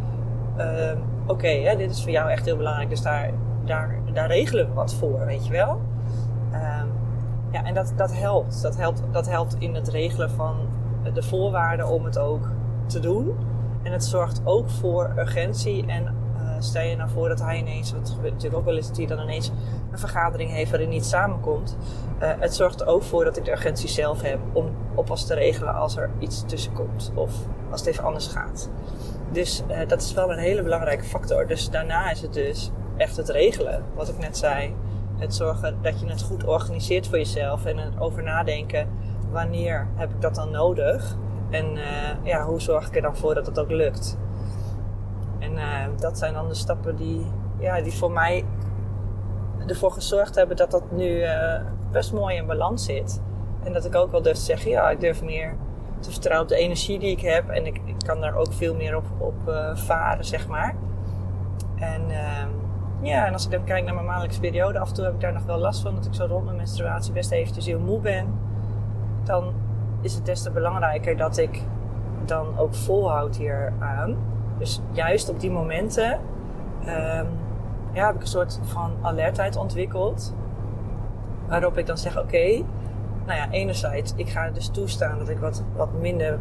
Uh, 0.58 0.90
oké, 1.26 1.76
dit 1.76 1.90
is 1.90 2.02
voor 2.02 2.10
jou 2.10 2.30
echt 2.30 2.44
heel 2.44 2.56
belangrijk. 2.56 2.88
Dus 2.88 3.02
daar, 3.02 3.30
daar, 3.64 3.98
daar 4.12 4.26
regelen 4.26 4.68
we 4.68 4.72
wat 4.72 4.94
voor, 4.94 5.26
weet 5.26 5.46
je 5.46 5.52
wel. 5.52 5.80
Um, 6.52 6.92
ja, 7.52 7.64
en 7.64 7.74
dat, 7.74 7.92
dat 7.96 8.14
helpt. 8.16 8.62
Dat 8.62 8.76
helpt. 8.76 9.02
Dat 9.10 9.28
helpt 9.28 9.56
in 9.58 9.74
het 9.74 9.88
regelen 9.88 10.30
van 10.30 10.56
de 11.14 11.22
voorwaarden 11.22 11.88
om 11.88 12.04
het 12.04 12.18
ook 12.18 12.48
te 12.86 13.00
doen. 13.00 13.36
En 13.82 13.92
het 13.92 14.04
zorgt 14.04 14.40
ook 14.44 14.70
voor 14.70 15.12
urgentie. 15.18 15.86
En 15.86 16.02
uh, 16.36 16.40
stel 16.58 16.82
je 16.82 16.96
nou 16.96 17.10
voor 17.10 17.28
dat 17.28 17.40
hij 17.40 17.58
ineens, 17.58 17.92
wat 17.92 18.10
gebeurt 18.10 18.32
natuurlijk 18.32 18.60
ook 18.60 18.64
wel 18.64 18.76
eens, 18.76 18.88
dat 18.88 18.96
hij 18.96 19.06
dan 19.06 19.20
ineens 19.20 19.52
een 19.90 19.98
vergadering 19.98 20.50
heeft 20.50 20.70
waarin 20.70 20.88
niet 20.88 21.04
samenkomt. 21.04 21.76
Uh, 22.22 22.28
het 22.38 22.54
zorgt 22.54 22.80
er 22.80 22.86
ook 22.86 23.02
voor 23.02 23.24
dat 23.24 23.36
ik 23.36 23.44
de 23.44 23.50
urgentie 23.50 23.88
zelf 23.88 24.22
heb 24.22 24.38
om 24.52 24.70
oppas 24.94 25.26
te 25.26 25.34
regelen 25.34 25.74
als 25.74 25.96
er 25.96 26.10
iets 26.18 26.44
tussenkomt. 26.46 27.12
Of 27.14 27.34
als 27.70 27.80
het 27.80 27.88
even 27.88 28.04
anders 28.04 28.26
gaat. 28.26 28.70
Dus 29.30 29.62
uh, 29.70 29.78
dat 29.88 30.02
is 30.02 30.14
wel 30.14 30.32
een 30.32 30.38
hele 30.38 30.62
belangrijke 30.62 31.04
factor. 31.04 31.46
Dus 31.46 31.70
daarna 31.70 32.10
is 32.10 32.20
het 32.20 32.32
dus 32.32 32.70
echt 33.02 33.16
het 33.16 33.28
regelen, 33.28 33.84
wat 33.94 34.08
ik 34.08 34.18
net 34.18 34.36
zei. 34.36 34.74
Het 35.16 35.34
zorgen 35.34 35.78
dat 35.82 36.00
je 36.00 36.06
het 36.06 36.22
goed 36.22 36.44
organiseert 36.44 37.06
voor 37.06 37.18
jezelf 37.18 37.64
en 37.64 37.98
over 37.98 38.22
nadenken 38.22 38.88
wanneer 39.30 39.88
heb 39.94 40.10
ik 40.10 40.20
dat 40.20 40.34
dan 40.34 40.50
nodig 40.50 41.16
en 41.50 41.76
uh, 41.76 41.82
ja, 42.22 42.44
hoe 42.44 42.60
zorg 42.60 42.86
ik 42.86 42.96
er 42.96 43.02
dan 43.02 43.16
voor 43.16 43.34
dat 43.34 43.46
het 43.46 43.58
ook 43.58 43.70
lukt. 43.70 44.18
En 45.38 45.52
uh, 45.52 45.84
dat 45.96 46.18
zijn 46.18 46.34
dan 46.34 46.48
de 46.48 46.54
stappen 46.54 46.96
die, 46.96 47.26
ja, 47.58 47.80
die 47.80 47.92
voor 47.92 48.10
mij 48.10 48.44
ervoor 49.66 49.92
gezorgd 49.92 50.34
hebben 50.34 50.56
dat 50.56 50.70
dat 50.70 50.90
nu 50.90 51.20
uh, 51.20 51.60
best 51.90 52.12
mooi 52.12 52.36
in 52.36 52.46
balans 52.46 52.84
zit. 52.84 53.20
En 53.62 53.72
dat 53.72 53.84
ik 53.84 53.94
ook 53.94 54.10
wel 54.10 54.22
durf 54.22 54.36
te 54.36 54.42
zeggen, 54.42 54.70
ja, 54.70 54.90
ik 54.90 55.00
durf 55.00 55.22
meer 55.22 55.56
te 56.00 56.10
vertrouwen 56.10 56.50
op 56.50 56.56
de 56.56 56.62
energie 56.62 56.98
die 56.98 57.10
ik 57.10 57.20
heb. 57.20 57.48
En 57.48 57.66
ik, 57.66 57.80
ik 57.84 57.94
kan 58.06 58.20
daar 58.20 58.34
ook 58.34 58.52
veel 58.52 58.74
meer 58.74 58.96
op, 58.96 59.04
op 59.18 59.34
varen, 59.74 60.24
zeg 60.24 60.48
maar. 60.48 60.76
En 61.76 62.10
ehm, 62.10 62.48
ja, 63.02 63.26
en 63.26 63.32
als 63.32 63.44
ik 63.44 63.50
dan 63.50 63.64
kijk 63.64 63.84
naar 63.84 63.94
mijn 63.94 64.06
maandelijkse 64.06 64.40
periode, 64.40 64.78
af 64.78 64.88
en 64.88 64.94
toe 64.94 65.04
heb 65.04 65.14
ik 65.14 65.20
daar 65.20 65.32
nog 65.32 65.44
wel 65.44 65.58
last 65.58 65.82
van. 65.82 65.94
Dat 65.94 66.06
ik 66.06 66.14
zo 66.14 66.24
rond 66.24 66.44
mijn 66.44 66.56
menstruatie 66.56 67.12
best 67.12 67.30
eventjes 67.30 67.66
heel 67.66 67.80
moe 67.80 68.00
ben. 68.00 68.26
Dan 69.24 69.52
is 70.00 70.14
het 70.14 70.26
des 70.26 70.42
te 70.42 70.50
belangrijker 70.50 71.16
dat 71.16 71.38
ik 71.38 71.62
dan 72.24 72.58
ook 72.58 72.74
volhoud 72.74 73.36
hier 73.36 73.72
aan. 73.78 74.16
Dus 74.58 74.80
juist 74.92 75.28
op 75.28 75.40
die 75.40 75.50
momenten 75.50 76.12
um, 76.80 77.26
ja, 77.92 78.06
heb 78.06 78.14
ik 78.14 78.20
een 78.20 78.26
soort 78.26 78.60
van 78.62 78.92
alertheid 79.00 79.56
ontwikkeld. 79.56 80.34
Waarop 81.48 81.78
ik 81.78 81.86
dan 81.86 81.98
zeg, 81.98 82.18
oké, 82.18 82.64
nou 83.26 83.38
ja, 83.38 83.50
enerzijds, 83.50 84.12
ik 84.16 84.28
ga 84.28 84.50
dus 84.50 84.68
toestaan 84.68 85.18
dat 85.18 85.28
ik 85.28 85.38
wat, 85.38 85.64
wat 85.76 85.92
minder 86.00 86.38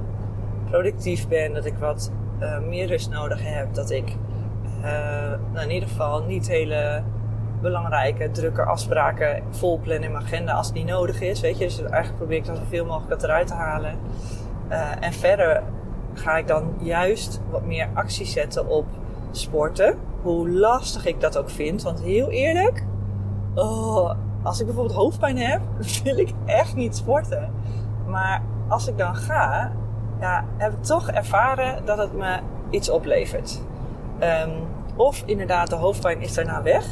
productief 0.70 1.28
ben. 1.28 1.54
Dat 1.54 1.66
ik 1.66 1.78
wat 1.78 2.12
uh, 2.40 2.60
meer 2.60 2.88
rust 2.88 3.10
nodig 3.10 3.40
heb. 3.44 3.74
Dat 3.74 3.90
ik 3.90 4.16
nou 5.52 5.64
in 5.64 5.72
ieder 5.72 5.90
geval 5.90 6.24
niet 6.24 6.48
hele 6.48 7.04
belangrijke, 7.62 8.32
drukke 8.32 8.64
afspraken 8.64 9.44
vol 9.50 9.78
plannen 9.78 10.04
in 10.04 10.12
mijn 10.12 10.24
agenda 10.24 10.54
als 10.54 10.68
het 10.68 10.76
niet 10.76 10.86
nodig 10.86 11.22
is. 11.22 11.40
Weet 11.40 11.58
je, 11.58 11.66
dus 11.66 11.82
eigenlijk 11.82 12.16
probeer 12.16 12.38
ik 12.38 12.46
dan 12.46 12.56
zoveel 12.56 12.86
mogelijk 12.86 13.10
dat 13.10 13.24
eruit 13.24 13.48
te 13.48 13.54
halen. 13.54 13.98
Uh, 14.70 14.90
en 15.00 15.14
verder 15.14 15.64
ga 16.14 16.38
ik 16.38 16.48
dan 16.48 16.74
juist 16.80 17.42
wat 17.50 17.66
meer 17.66 17.88
actie 17.94 18.26
zetten 18.26 18.68
op 18.68 18.86
sporten. 19.32 19.98
Hoe 20.22 20.50
lastig 20.50 21.06
ik 21.06 21.22
dat 21.22 21.38
ook 21.38 21.50
vind. 21.50 21.84
Want 21.84 22.02
heel 22.02 22.30
eerlijk, 22.30 22.84
oh, 23.56 24.12
als 24.44 24.60
ik 24.60 24.66
bijvoorbeeld 24.66 24.96
hoofdpijn 24.96 25.38
heb, 25.38 25.62
wil 26.04 26.18
ik 26.18 26.34
echt 26.46 26.76
niet 26.76 26.96
sporten. 26.96 27.52
Maar 28.08 28.42
als 28.68 28.88
ik 28.88 28.98
dan 28.98 29.16
ga, 29.16 29.72
ja, 30.20 30.46
heb 30.58 30.74
ik 30.74 30.84
toch 30.84 31.10
ervaren 31.10 31.86
dat 31.86 31.98
het 31.98 32.14
me 32.14 32.40
iets 32.70 32.90
oplevert. 32.90 33.62
Um, 34.24 34.52
of 34.96 35.24
inderdaad, 35.26 35.70
de 35.70 35.76
hoofdpijn 35.76 36.22
is 36.22 36.34
daarna 36.34 36.62
weg. 36.62 36.86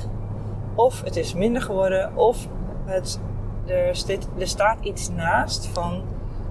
Of 0.75 1.01
het 1.01 1.15
is 1.15 1.33
minder 1.33 1.61
geworden. 1.61 2.15
Of 2.15 2.47
het, 2.85 3.19
er, 3.65 4.03
er 4.37 4.47
staat 4.47 4.77
iets 4.81 5.09
naast 5.09 5.67
van... 5.67 6.01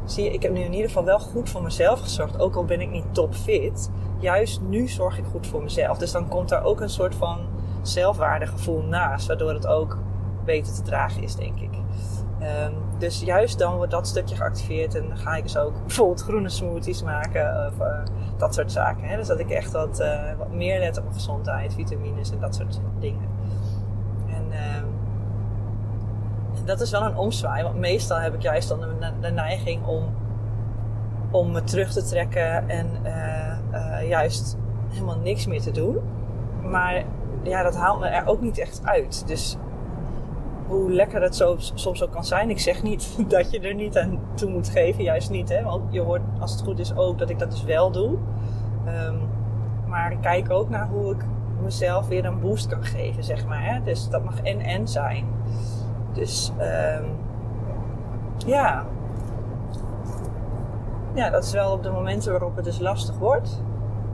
Zie 0.04 0.24
je, 0.24 0.30
ik 0.30 0.42
heb 0.42 0.52
nu 0.52 0.60
in 0.60 0.72
ieder 0.72 0.86
geval 0.86 1.04
wel 1.04 1.18
goed 1.18 1.50
voor 1.50 1.62
mezelf 1.62 2.00
gezorgd. 2.00 2.40
Ook 2.40 2.54
al 2.54 2.64
ben 2.64 2.80
ik 2.80 2.90
niet 2.90 3.14
topfit. 3.14 3.90
Juist 4.18 4.60
nu 4.60 4.88
zorg 4.88 5.18
ik 5.18 5.24
goed 5.30 5.46
voor 5.46 5.62
mezelf. 5.62 5.98
Dus 5.98 6.12
dan 6.12 6.28
komt 6.28 6.48
daar 6.48 6.64
ook 6.64 6.80
een 6.80 6.90
soort 6.90 7.14
van 7.14 7.38
zelfwaardegevoel 7.82 8.82
naast. 8.82 9.26
Waardoor 9.26 9.52
het 9.52 9.66
ook 9.66 9.98
beter 10.44 10.74
te 10.74 10.82
dragen 10.82 11.22
is, 11.22 11.34
denk 11.34 11.60
ik. 11.60 11.70
Um, 12.42 12.72
dus 12.98 13.20
juist 13.20 13.58
dan 13.58 13.76
wordt 13.76 13.90
dat 13.90 14.06
stukje 14.06 14.36
geactiveerd 14.36 14.94
en 14.94 15.08
dan 15.08 15.16
ga 15.16 15.36
ik 15.36 15.42
dus 15.42 15.56
ook 15.56 15.72
bijvoorbeeld 15.86 16.22
groene 16.22 16.48
smoothies 16.48 17.02
maken 17.02 17.66
of 17.66 17.80
uh, 17.80 18.02
dat 18.36 18.54
soort 18.54 18.72
zaken. 18.72 19.08
Hè? 19.08 19.16
Dus 19.16 19.26
dat 19.26 19.38
ik 19.38 19.50
echt 19.50 19.72
wat, 19.72 20.00
uh, 20.00 20.20
wat 20.38 20.52
meer 20.52 20.78
let 20.78 20.96
op 20.96 21.02
mijn 21.02 21.14
gezondheid, 21.14 21.74
vitamines 21.74 22.30
en 22.30 22.38
dat 22.38 22.54
soort 22.54 22.80
dingen. 23.00 23.28
En 24.26 24.44
uh, 24.50 24.82
dat 26.64 26.80
is 26.80 26.90
wel 26.90 27.02
een 27.02 27.16
omzwaai, 27.16 27.62
want 27.62 27.76
meestal 27.76 28.18
heb 28.18 28.34
ik 28.34 28.42
juist 28.42 28.68
dan 28.68 28.80
de, 29.20 29.30
neiging 29.30 29.86
om, 29.86 30.04
om 31.30 31.52
me 31.52 31.64
terug 31.64 31.92
te 31.92 32.02
trekken 32.02 32.68
en 32.68 32.86
uh, 33.72 34.08
juist 34.08 34.56
helemaal 34.88 35.18
niks 35.18 35.46
meer 35.46 35.60
te 35.60 35.70
doen. 35.70 35.98
Maar 36.62 37.04
ja, 37.42 37.62
dat 37.62 37.76
haalt 37.76 38.00
me 38.00 38.06
er 38.06 38.26
ook 38.26 38.40
niet 38.40 38.58
echt 38.58 38.80
uit. 38.84 39.26
Dus 39.26 39.56
hoe 40.68 40.92
lekker 40.92 41.22
het 41.22 41.36
zo, 41.36 41.54
soms 41.58 42.02
ook 42.02 42.10
kan 42.10 42.24
zijn. 42.24 42.50
Ik 42.50 42.58
zeg 42.58 42.82
niet 42.82 43.14
dat 43.28 43.50
je 43.50 43.60
er 43.60 43.74
niet 43.74 43.98
aan 43.98 44.20
toe 44.34 44.50
moet 44.50 44.68
geven, 44.68 45.02
juist 45.02 45.30
niet. 45.30 45.48
Hè? 45.48 45.62
Want 45.62 45.92
je 45.92 46.00
hoort, 46.00 46.22
als 46.40 46.52
het 46.52 46.62
goed 46.62 46.78
is, 46.78 46.96
ook 46.96 47.18
dat 47.18 47.30
ik 47.30 47.38
dat 47.38 47.50
dus 47.50 47.64
wel 47.64 47.90
doe. 47.90 48.16
Um, 48.86 49.28
maar 49.86 50.12
ik 50.12 50.20
kijk 50.20 50.50
ook 50.50 50.68
naar 50.68 50.88
hoe 50.88 51.12
ik 51.12 51.24
mezelf 51.62 52.08
weer 52.08 52.24
een 52.24 52.40
boost 52.40 52.66
kan 52.66 52.84
geven, 52.84 53.24
zeg 53.24 53.46
maar. 53.46 53.64
Hè? 53.64 53.82
Dus 53.82 54.08
dat 54.08 54.24
mag 54.24 54.40
en-en 54.42 54.88
zijn. 54.88 55.26
Dus 56.12 56.52
um, 56.60 57.04
ja. 58.46 58.86
Ja, 61.14 61.30
dat 61.30 61.44
is 61.44 61.52
wel 61.52 61.72
op 61.72 61.82
de 61.82 61.90
momenten 61.90 62.30
waarop 62.30 62.56
het 62.56 62.64
dus 62.64 62.78
lastig 62.78 63.18
wordt. 63.18 63.62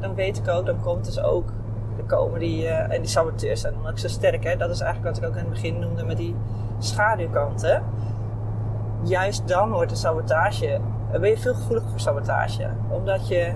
Dan 0.00 0.14
weet 0.14 0.38
ik 0.38 0.48
ook, 0.48 0.66
dan 0.66 0.80
komt 0.80 1.04
dus 1.04 1.20
ook 1.20 1.48
komen 2.06 2.40
die, 2.40 2.62
uh, 2.62 2.92
en 2.92 3.00
die 3.00 3.10
saboteurs 3.10 3.60
zijn 3.60 3.74
dan 3.74 3.90
ook 3.90 3.98
zo 3.98 4.08
sterk. 4.08 4.44
Hè? 4.44 4.56
Dat 4.56 4.70
is 4.70 4.80
eigenlijk 4.80 5.14
wat 5.14 5.24
ik 5.24 5.30
ook 5.30 5.36
in 5.36 5.44
het 5.44 5.52
begin 5.52 5.78
noemde 5.78 6.04
met 6.04 6.16
die 6.16 6.36
schaduwkanten. 6.78 7.82
Juist 9.02 9.48
dan 9.48 9.70
wordt 9.70 9.90
de 9.90 9.96
sabotage, 9.96 10.80
uh, 11.12 11.20
ben 11.20 11.30
je 11.30 11.38
veel 11.38 11.54
gevoeliger 11.54 11.90
voor 11.90 12.00
sabotage. 12.00 12.68
Omdat 12.88 13.28
je 13.28 13.52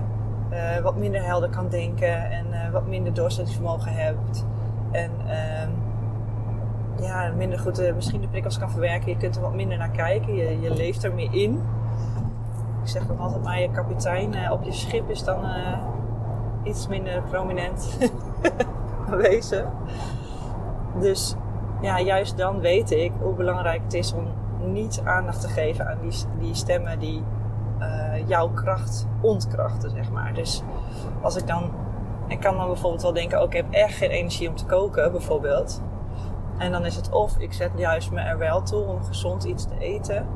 uh, 0.51 0.77
wat 0.83 0.95
minder 0.95 1.23
helder 1.23 1.49
kan 1.49 1.69
denken 1.69 2.31
en 2.31 2.71
wat 2.71 2.87
minder 2.87 3.13
doorzettingsvermogen 3.13 3.93
hebt. 3.93 4.45
En 4.91 5.11
ehm, 5.27 5.69
ja, 7.01 7.31
minder 7.35 7.59
goed 7.59 7.93
misschien 7.95 8.21
de 8.21 8.27
prikkels 8.27 8.59
kan 8.59 8.71
verwerken. 8.71 9.11
Je 9.11 9.17
kunt 9.17 9.35
er 9.35 9.41
wat 9.41 9.53
minder 9.53 9.77
naar 9.77 9.89
kijken. 9.89 10.35
Je, 10.35 10.59
je 10.59 10.73
leeft 10.73 11.03
er 11.03 11.13
meer 11.13 11.33
in. 11.33 11.61
Ik 12.81 12.87
zeg 12.87 13.11
ook 13.11 13.19
altijd 13.19 13.43
maar, 13.43 13.59
je 13.59 13.71
kapitein 13.71 14.51
op 14.51 14.63
je 14.63 14.71
schip 14.71 15.09
is 15.09 15.23
dan 15.23 15.37
iets 16.63 16.87
minder 16.87 17.21
prominent 17.29 17.97
aanwezig. 19.09 19.65
Dus 20.99 21.35
ja, 21.81 21.99
juist 21.99 22.37
dan 22.37 22.59
weet 22.59 22.91
ik 22.91 23.11
hoe 23.21 23.33
belangrijk 23.33 23.81
het 23.83 23.93
is 23.93 24.13
om 24.13 24.27
niet 24.71 25.01
aandacht 25.03 25.41
te 25.41 25.47
geven 25.47 25.87
aan 25.87 25.97
die, 26.01 26.19
die 26.39 26.55
stemmen 26.55 26.99
die 26.99 27.23
uh, 27.79 28.27
jouw 28.27 28.49
kracht 28.49 29.07
ontkrachten, 29.21 29.89
zeg 29.89 30.11
maar. 30.11 30.33
Dus 30.33 30.63
als 31.21 31.35
ik 31.35 31.47
dan, 31.47 31.71
ik 32.27 32.39
kan 32.39 32.57
dan 32.57 32.67
bijvoorbeeld 32.67 33.01
wel 33.01 33.13
denken, 33.13 33.39
oh, 33.39 33.45
ik 33.45 33.53
heb 33.53 33.65
echt 33.71 33.97
geen 33.97 34.09
energie 34.09 34.49
om 34.49 34.55
te 34.55 34.65
koken, 34.65 35.11
bijvoorbeeld. 35.11 35.81
En 36.57 36.71
dan 36.71 36.85
is 36.85 36.95
het 36.95 37.09
of 37.09 37.37
ik 37.37 37.53
zet 37.53 37.71
juist 37.75 38.11
me 38.11 38.19
er 38.19 38.37
wel 38.37 38.61
toe 38.61 38.83
om 38.83 39.03
gezond 39.03 39.43
iets 39.43 39.65
te 39.65 39.79
eten. 39.79 40.27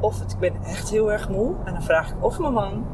Of 0.00 0.20
ik 0.20 0.38
ben 0.38 0.62
echt 0.64 0.90
heel 0.90 1.12
erg 1.12 1.28
moe. 1.28 1.54
En 1.64 1.72
dan 1.72 1.82
vraag 1.82 2.10
ik 2.10 2.24
of 2.24 2.38
mijn 2.38 2.52
man. 2.52 2.86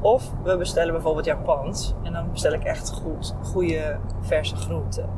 Of 0.00 0.32
we 0.42 0.56
bestellen 0.56 0.92
bijvoorbeeld 0.92 1.24
Japans. 1.24 1.94
En 2.02 2.12
dan 2.12 2.30
bestel 2.32 2.52
ik 2.52 2.64
echt 2.64 2.92
goed, 2.92 3.34
goede 3.42 3.98
verse 4.20 4.56
groenten. 4.56 5.08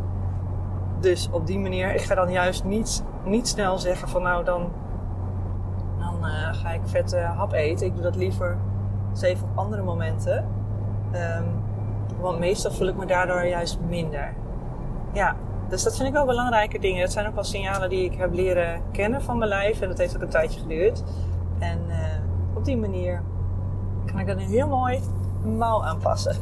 Dus 1.01 1.29
op 1.33 1.47
die 1.47 1.59
manier, 1.59 1.95
ik 1.95 2.01
ga 2.01 2.15
dan 2.15 2.31
juist 2.31 2.65
niet, 2.65 3.05
niet 3.25 3.49
snel 3.49 3.79
zeggen 3.79 4.09
van 4.09 4.23
nou 4.23 4.45
dan, 4.45 4.73
dan 5.99 6.15
uh, 6.21 6.55
ga 6.55 6.71
ik 6.71 6.81
vette 6.85 7.19
hap 7.19 7.53
eten. 7.53 7.87
Ik 7.87 7.95
doe 7.95 8.03
dat 8.03 8.17
liever 8.17 8.59
eens 9.23 9.43
op 9.43 9.49
andere 9.55 9.83
momenten. 9.83 10.47
Um, 11.13 11.45
want 12.21 12.39
meestal 12.39 12.71
voel 12.71 12.89
ik 12.89 12.97
me 12.97 13.07
daardoor 13.07 13.47
juist 13.47 13.79
minder. 13.89 14.35
Ja, 15.13 15.37
dus 15.69 15.83
dat 15.83 15.97
vind 15.97 16.09
ik 16.09 16.15
wel 16.15 16.27
belangrijke 16.27 16.79
dingen. 16.79 17.01
Dat 17.01 17.13
zijn 17.13 17.27
ook 17.27 17.35
wel 17.35 17.45
signalen 17.45 17.89
die 17.89 18.05
ik 18.05 18.15
heb 18.15 18.35
leren 18.35 18.83
kennen 18.93 19.23
van 19.23 19.39
mijn 19.39 19.51
lijf. 19.51 19.81
En 19.81 19.89
dat 19.89 19.99
heeft 19.99 20.17
ook 20.17 20.23
een 20.23 20.29
tijdje 20.29 20.61
geduurd. 20.61 21.05
En 21.59 21.79
uh, 21.89 21.97
op 22.55 22.65
die 22.65 22.77
manier 22.77 23.23
kan 24.11 24.21
ik 24.21 24.27
dan 24.27 24.39
een 24.39 24.49
heel 24.49 24.69
mooi 24.69 25.01
mouw 25.45 25.85
aanpassen. 25.85 26.37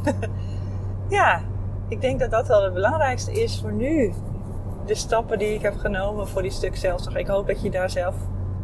ja, 1.08 1.40
ik 1.88 2.00
denk 2.00 2.20
dat 2.20 2.30
dat 2.30 2.48
wel 2.48 2.64
het 2.64 2.74
belangrijkste 2.74 3.32
is 3.32 3.60
voor 3.60 3.72
nu. 3.72 4.12
De 4.86 4.94
stappen 4.94 5.38
die 5.38 5.54
ik 5.54 5.62
heb 5.62 5.76
genomen 5.76 6.28
voor 6.28 6.42
die 6.42 6.50
stuk 6.50 6.76
zelfzorg. 6.76 7.16
Ik 7.16 7.26
hoop 7.26 7.46
dat 7.46 7.62
je 7.62 7.70
daar 7.70 7.90
zelf 7.90 8.14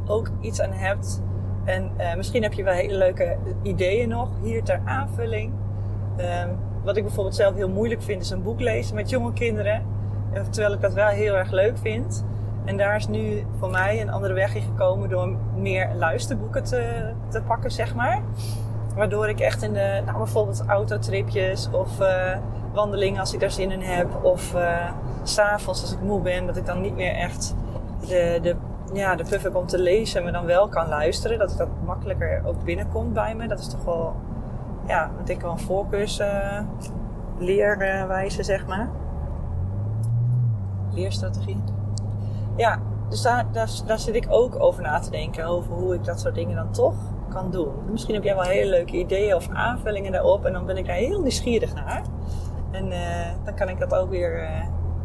ook 0.06 0.30
iets 0.40 0.60
aan 0.60 0.72
hebt. 0.72 1.22
En 1.64 1.90
uh, 1.98 2.14
misschien 2.14 2.42
heb 2.42 2.52
je 2.52 2.62
wel 2.62 2.74
hele 2.74 2.96
leuke 2.96 3.36
ideeën 3.62 4.08
nog 4.08 4.28
hier 4.42 4.62
ter 4.62 4.80
aanvulling. 4.84 5.52
Um, 6.16 6.58
wat 6.84 6.96
ik 6.96 7.04
bijvoorbeeld 7.04 7.34
zelf 7.34 7.54
heel 7.54 7.68
moeilijk 7.68 8.02
vind, 8.02 8.22
is 8.22 8.30
een 8.30 8.42
boek 8.42 8.60
lezen 8.60 8.94
met 8.94 9.10
jonge 9.10 9.32
kinderen. 9.32 9.82
Terwijl 10.50 10.74
ik 10.74 10.80
dat 10.80 10.92
wel 10.92 11.08
heel 11.08 11.34
erg 11.34 11.50
leuk 11.50 11.78
vind. 11.78 12.24
En 12.64 12.76
daar 12.76 12.96
is 12.96 13.08
nu 13.08 13.46
voor 13.58 13.70
mij 13.70 14.00
een 14.00 14.10
andere 14.10 14.34
weg 14.34 14.54
in 14.54 14.62
gekomen 14.62 15.08
door 15.08 15.36
meer 15.56 15.94
luisterboeken 15.94 16.64
te, 16.64 17.12
te 17.28 17.42
pakken, 17.42 17.70
zeg 17.70 17.94
maar. 17.94 18.22
Waardoor 18.94 19.28
ik 19.28 19.40
echt 19.40 19.62
in 19.62 19.72
de, 19.72 20.02
nou 20.04 20.18
bijvoorbeeld 20.18 20.64
autotripjes 20.66 21.68
of 21.70 22.00
uh, 22.00 22.36
wandelingen 22.72 23.20
als 23.20 23.34
ik 23.34 23.40
daar 23.40 23.50
zin 23.50 23.70
in 23.70 23.80
heb. 23.80 24.24
Of 24.24 24.54
uh, 24.54 24.90
s'avonds 25.22 25.80
als 25.80 25.92
ik 25.92 26.00
moe 26.00 26.20
ben, 26.20 26.46
dat 26.46 26.56
ik 26.56 26.66
dan 26.66 26.80
niet 26.80 26.94
meer 26.94 27.14
echt 27.14 27.54
de, 28.06 28.38
de, 28.42 28.56
ja, 28.92 29.14
de 29.14 29.24
puff 29.24 29.42
heb 29.42 29.54
om 29.54 29.66
te 29.66 29.78
lezen, 29.78 30.22
maar 30.22 30.32
dan 30.32 30.44
wel 30.44 30.68
kan 30.68 30.88
luisteren. 30.88 31.38
Dat 31.38 31.50
ik 31.50 31.58
dat 31.58 31.68
makkelijker 31.84 32.42
ook 32.44 32.64
binnenkomt 32.64 33.12
bij 33.12 33.34
me. 33.34 33.48
Dat 33.48 33.58
is 33.58 33.68
toch 33.68 33.84
wel, 33.84 34.14
ja, 34.86 35.10
ik 35.18 35.26
denk 35.26 35.40
wel 35.40 35.50
een 35.50 35.58
voorkeurs 35.58 36.20
uh, 36.20 36.60
leerwijze, 37.38 38.42
zeg 38.42 38.66
maar 38.66 38.88
leerstrategie. 40.94 41.62
Ja, 42.56 42.78
dus 43.08 43.22
daar, 43.22 43.46
daar 43.86 43.98
zit 43.98 44.14
ik 44.14 44.26
ook 44.28 44.60
over 44.60 44.82
na 44.82 44.98
te 44.98 45.10
denken. 45.10 45.44
Over 45.44 45.72
hoe 45.72 45.94
ik 45.94 46.04
dat 46.04 46.20
soort 46.20 46.34
dingen 46.34 46.56
dan 46.56 46.70
toch 46.70 46.94
kan 47.32 47.50
doen. 47.50 47.72
Misschien 47.90 48.14
heb 48.14 48.24
jij 48.24 48.34
wel 48.34 48.44
hele 48.44 48.70
leuke 48.70 48.96
ideeën 48.96 49.34
of 49.34 49.48
aanvullingen 49.48 50.12
daarop. 50.12 50.44
En 50.44 50.52
dan 50.52 50.66
ben 50.66 50.76
ik 50.76 50.86
daar 50.86 50.96
heel 50.96 51.20
nieuwsgierig 51.20 51.74
naar. 51.74 52.02
En 52.70 52.86
uh, 52.86 53.44
dan 53.44 53.54
kan 53.54 53.68
ik 53.68 53.78
dat 53.78 53.94
ook 53.94 54.10
weer 54.10 54.42
uh, 54.42 54.64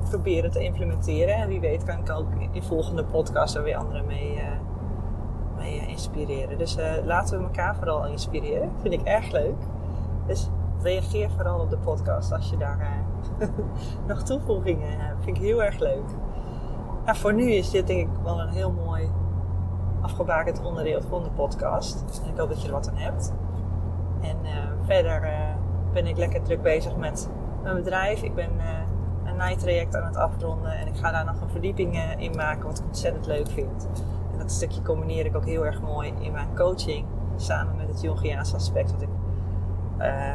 proberen 0.10 0.52
te 0.52 0.64
implementeren. 0.64 1.36
En 1.36 1.48
wie 1.48 1.60
weet 1.60 1.84
kan 1.84 1.98
ik 2.00 2.10
ook 2.10 2.28
in 2.52 2.64
volgende 2.64 3.04
podcast 3.04 3.56
er 3.56 3.64
weer 3.64 3.76
anderen 3.76 4.06
mee, 4.06 4.34
uh, 4.36 4.44
mee 5.58 5.88
inspireren. 5.88 6.58
Dus 6.58 6.78
laten 7.06 7.38
we 7.38 7.44
elkaar 7.44 7.76
vooral 7.76 8.08
inspireren. 8.08 8.72
Vind 8.82 8.94
ik 8.94 9.02
erg 9.02 9.32
leuk. 9.32 9.56
Dus 10.28 10.50
reageer 10.82 11.30
vooral 11.30 11.60
op 11.60 11.70
de 11.70 11.78
podcast 11.78 12.32
als 12.32 12.50
je 12.50 12.58
daar 12.58 13.04
nog 14.08 14.24
toevoegingen 14.24 15.00
hebt. 15.00 15.24
Vind 15.24 15.38
ik 15.38 15.44
heel 15.44 15.64
erg 15.64 15.80
leuk. 15.80 16.06
Nou, 17.06 17.18
voor 17.18 17.34
nu 17.34 17.52
is 17.52 17.70
dit 17.70 17.88
denk 17.88 18.00
ik 18.00 18.24
wel 18.24 18.42
een 18.42 18.50
heel 18.50 18.72
mooi 18.72 19.10
afgebakend 20.02 20.64
onderdeel 20.64 21.02
van 21.02 21.24
de 21.24 21.30
podcast. 21.30 22.22
Ik 22.34 22.38
hoop 22.38 22.50
dat 22.50 22.62
je 22.62 22.68
er 22.68 22.74
wat 22.74 22.90
aan 22.90 22.98
hebt. 22.98 23.34
En 24.22 24.38
uh, 24.44 24.52
verder 24.86 25.24
uh, 25.24 25.32
ben 25.94 26.08
ik 26.08 26.18
lekker 26.18 26.42
druk 26.42 26.62
bezig 26.62 26.96
met 26.96 27.30
mijn 27.64 27.76
bedrijf. 27.76 28.22
Ik 28.22 28.36
ben 28.36 28.52
uh, 28.58 28.64
een 29.24 29.36
naaitraject 29.36 29.96
aan 29.96 30.06
het 30.06 30.16
afronden. 30.16 30.72
En 30.72 30.88
ik 30.88 30.98
ga 30.98 31.12
daar 31.12 31.26
nog 31.26 31.42
een 31.42 31.50
verdieping 31.50 32.16
in 32.18 32.36
maken, 32.36 32.68
wat 32.68 32.80
ik 32.80 32.86
ontzettend 32.86 33.26
leuk 33.26 33.50
vind. 33.50 33.88
En 34.32 34.38
dat 34.38 34.52
stukje 34.52 34.82
combineer 34.82 35.26
ik 35.26 35.36
ook 35.36 35.46
heel 35.46 35.66
erg 35.66 35.82
mooi 35.82 36.14
in 36.20 36.32
mijn 36.32 36.56
coaching. 36.56 37.06
Samen 37.36 37.76
met 37.76 37.88
het 37.88 38.02
Jungiaanse 38.02 38.56
aspect, 38.56 38.92
wat 38.92 39.02
ik 39.02 39.10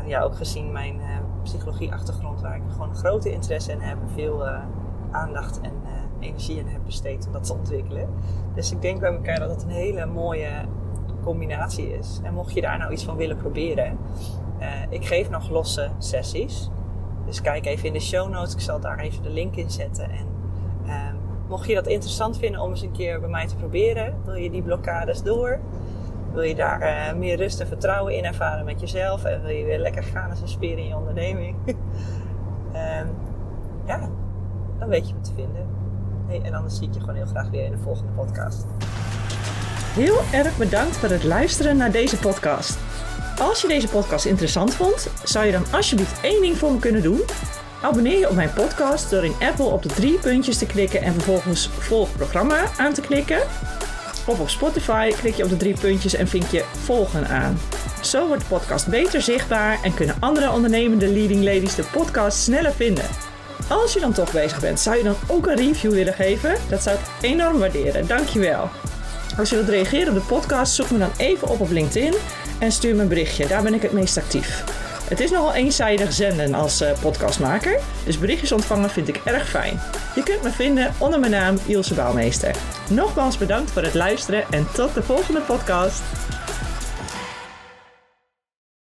ja, 0.07 0.21
ook 0.21 0.37
gezien 0.37 0.73
mijn 0.73 1.01
psychologie-achtergrond, 1.43 2.41
waar 2.41 2.57
ik 2.57 2.63
gewoon 2.71 2.95
grote 2.95 3.33
interesse 3.33 3.73
in 3.73 3.81
heb 3.81 3.99
veel 4.15 4.47
aandacht 5.11 5.61
en 5.61 5.73
energie 6.23 6.59
in 6.59 6.67
heb 6.67 6.81
besteed 6.85 7.27
om 7.27 7.33
dat 7.33 7.45
te 7.45 7.53
ontwikkelen. 7.53 8.09
Dus 8.55 8.73
ik 8.73 8.83
denk 8.83 9.01
bij 9.01 9.13
elkaar 9.13 9.39
dat 9.39 9.51
het 9.51 9.63
een 9.63 9.69
hele 9.69 10.07
mooie 10.07 10.51
combinatie 11.23 11.99
is. 11.99 12.21
En 12.23 12.35
mocht 12.35 12.55
je 12.55 12.61
daar 12.61 12.79
nou 12.79 12.93
iets 12.93 13.05
van 13.05 13.17
willen 13.17 13.37
proberen, 13.37 13.99
uh, 14.61 14.67
ik 14.89 15.07
geef 15.07 15.31
nog 15.31 15.51
losse 15.51 15.91
sessies. 15.99 16.71
Dus 17.27 17.41
kijk 17.41 17.67
even 17.67 17.87
in 17.87 17.93
de 17.93 18.01
show 18.01 18.31
notes, 18.31 18.55
ik 18.55 18.61
zal 18.61 18.81
daar 18.81 18.99
even 18.99 19.23
de 19.23 19.31
link 19.31 19.57
in 19.57 19.71
zetten. 19.71 20.11
En 20.11 20.27
ehm, 20.87 21.15
mocht 21.49 21.67
je 21.69 21.75
dat 21.75 21.87
interessant 21.87 22.39
vinden 22.39 22.61
om 22.61 22.71
eens 22.71 22.83
een 22.83 22.93
keer 22.93 23.21
bij 23.21 23.29
mij 23.29 23.47
te 23.47 23.57
proberen, 23.57 24.15
wil 24.25 24.35
je 24.35 24.51
die 24.51 24.63
blokkades 24.63 25.23
door 25.23 25.61
wil 26.33 26.43
je 26.43 26.55
daar 26.55 26.83
uh, 26.83 27.19
meer 27.19 27.37
rust 27.37 27.61
en 27.61 27.67
vertrouwen 27.67 28.17
in 28.17 28.25
ervaren 28.25 28.65
met 28.65 28.81
jezelf? 28.81 29.25
En 29.25 29.43
wil 29.43 29.51
je 29.51 29.65
weer 29.65 29.79
lekker 29.79 30.03
gaan 30.03 30.31
als 30.31 30.41
een 30.41 30.49
spier 30.49 30.79
in 30.79 30.87
je 30.87 30.97
onderneming? 30.97 31.57
um, 31.67 31.77
ja, 33.91 34.09
dan 34.79 34.89
weet 34.89 35.09
je 35.09 35.15
wat 35.15 35.25
te 35.25 35.35
vinden. 35.35 35.67
En 36.41 36.55
anders 36.55 36.77
zie 36.77 36.89
ik 36.89 36.95
je 36.95 37.01
gewoon 37.01 37.15
heel 37.15 37.27
graag 37.27 37.51
weer 37.51 37.65
in 37.65 37.71
de 37.71 37.79
volgende 37.79 38.13
podcast. 38.13 38.65
Heel 39.95 40.21
erg 40.33 40.57
bedankt 40.57 40.97
voor 40.97 41.09
het 41.09 41.25
luisteren 41.25 41.77
naar 41.77 41.93
deze 41.93 42.17
podcast. 42.17 42.79
Als 43.39 43.61
je 43.61 43.69
deze 43.69 43.89
podcast 43.89 44.25
interessant 44.25 44.75
vond, 44.75 45.09
zou 45.25 45.47
je 45.47 45.53
dan 45.53 45.65
alsjeblieft 45.71 46.21
één 46.21 46.41
ding 46.41 46.57
voor 46.57 46.73
me 46.73 46.79
kunnen 46.79 47.03
doen? 47.03 47.21
Abonneer 47.83 48.19
je 48.19 48.29
op 48.29 48.35
mijn 48.35 48.53
podcast 48.53 49.11
door 49.11 49.25
in 49.25 49.35
Apple 49.41 49.65
op 49.65 49.83
de 49.83 49.89
drie 49.89 50.19
puntjes 50.19 50.59
te 50.59 50.67
klikken 50.67 51.03
en 51.03 51.13
vervolgens 51.13 51.69
volg 51.69 52.17
programma 52.17 52.65
aan 52.77 52.93
te 52.93 53.01
klikken. 53.01 53.39
Of 54.27 54.41
op 54.41 54.49
Spotify 54.49 55.11
klik 55.11 55.35
je 55.35 55.45
op 55.45 55.49
de 55.49 55.57
drie 55.57 55.79
puntjes 55.81 56.15
en 56.15 56.29
vink 56.29 56.47
je 56.47 56.65
volgen 56.85 57.29
aan. 57.29 57.59
Zo 58.03 58.27
wordt 58.27 58.43
de 58.43 58.49
podcast 58.49 58.89
beter 58.89 59.23
zichtbaar 59.23 59.83
en 59.83 59.95
kunnen 59.95 60.17
andere 60.21 60.51
ondernemende 60.51 61.09
leading 61.09 61.45
ladies 61.45 61.75
de 61.75 61.85
podcast 61.93 62.39
sneller 62.39 62.73
vinden. 62.73 63.32
Als 63.69 63.93
je 63.93 64.01
dan 64.01 64.13
toch 64.13 64.33
bezig 64.33 64.61
bent, 64.61 64.81
zou 64.81 64.97
je 64.97 65.03
dan 65.03 65.17
ook 65.27 65.47
een 65.47 65.57
review 65.57 65.93
willen 65.93 66.15
geven? 66.15 66.55
Dat 66.69 66.83
zou 66.83 66.97
ik 66.97 67.31
enorm 67.31 67.59
waarderen. 67.59 68.07
Dankjewel. 68.07 68.69
Als 69.39 69.51
je 69.51 69.57
wilt 69.57 69.69
reageren 69.69 70.09
op 70.09 70.15
de 70.15 70.35
podcast, 70.35 70.75
zoek 70.75 70.91
me 70.91 70.99
dan 70.99 71.13
even 71.17 71.49
op 71.49 71.61
op 71.61 71.71
LinkedIn 71.71 72.15
en 72.59 72.73
stuur 72.73 72.95
me 72.95 73.03
een 73.03 73.09
berichtje. 73.09 73.47
Daar 73.47 73.63
ben 73.63 73.75
ik 73.75 73.83
het 73.83 73.93
meest 73.93 74.17
actief. 74.17 74.65
Het 75.09 75.21
is 75.21 75.31
nogal 75.31 75.55
eenzijdig 75.55 76.13
zenden 76.13 76.55
als 76.55 76.83
uh, 76.83 76.91
podcastmaker, 77.01 77.81
dus 78.05 78.19
berichtjes 78.19 78.53
ontvangen 78.53 78.91
vind 78.91 79.09
ik 79.09 79.21
erg 79.25 79.49
fijn. 79.49 79.81
Je 80.15 80.23
kunt 80.23 80.43
me 80.43 80.51
vinden 80.51 80.95
onder 80.99 81.21
mijn 81.21 81.33
naam 81.33 81.59
Ilse 81.67 81.95
Bouwmeester. 81.95 82.55
Nogmaals 82.89 83.39
bedankt 83.39 83.71
voor 83.71 83.83
het 83.83 83.95
luisteren 83.95 84.45
en 84.51 84.67
tot 84.75 84.95
de 84.95 85.03
volgende 85.03 85.41
podcast. 85.41 86.03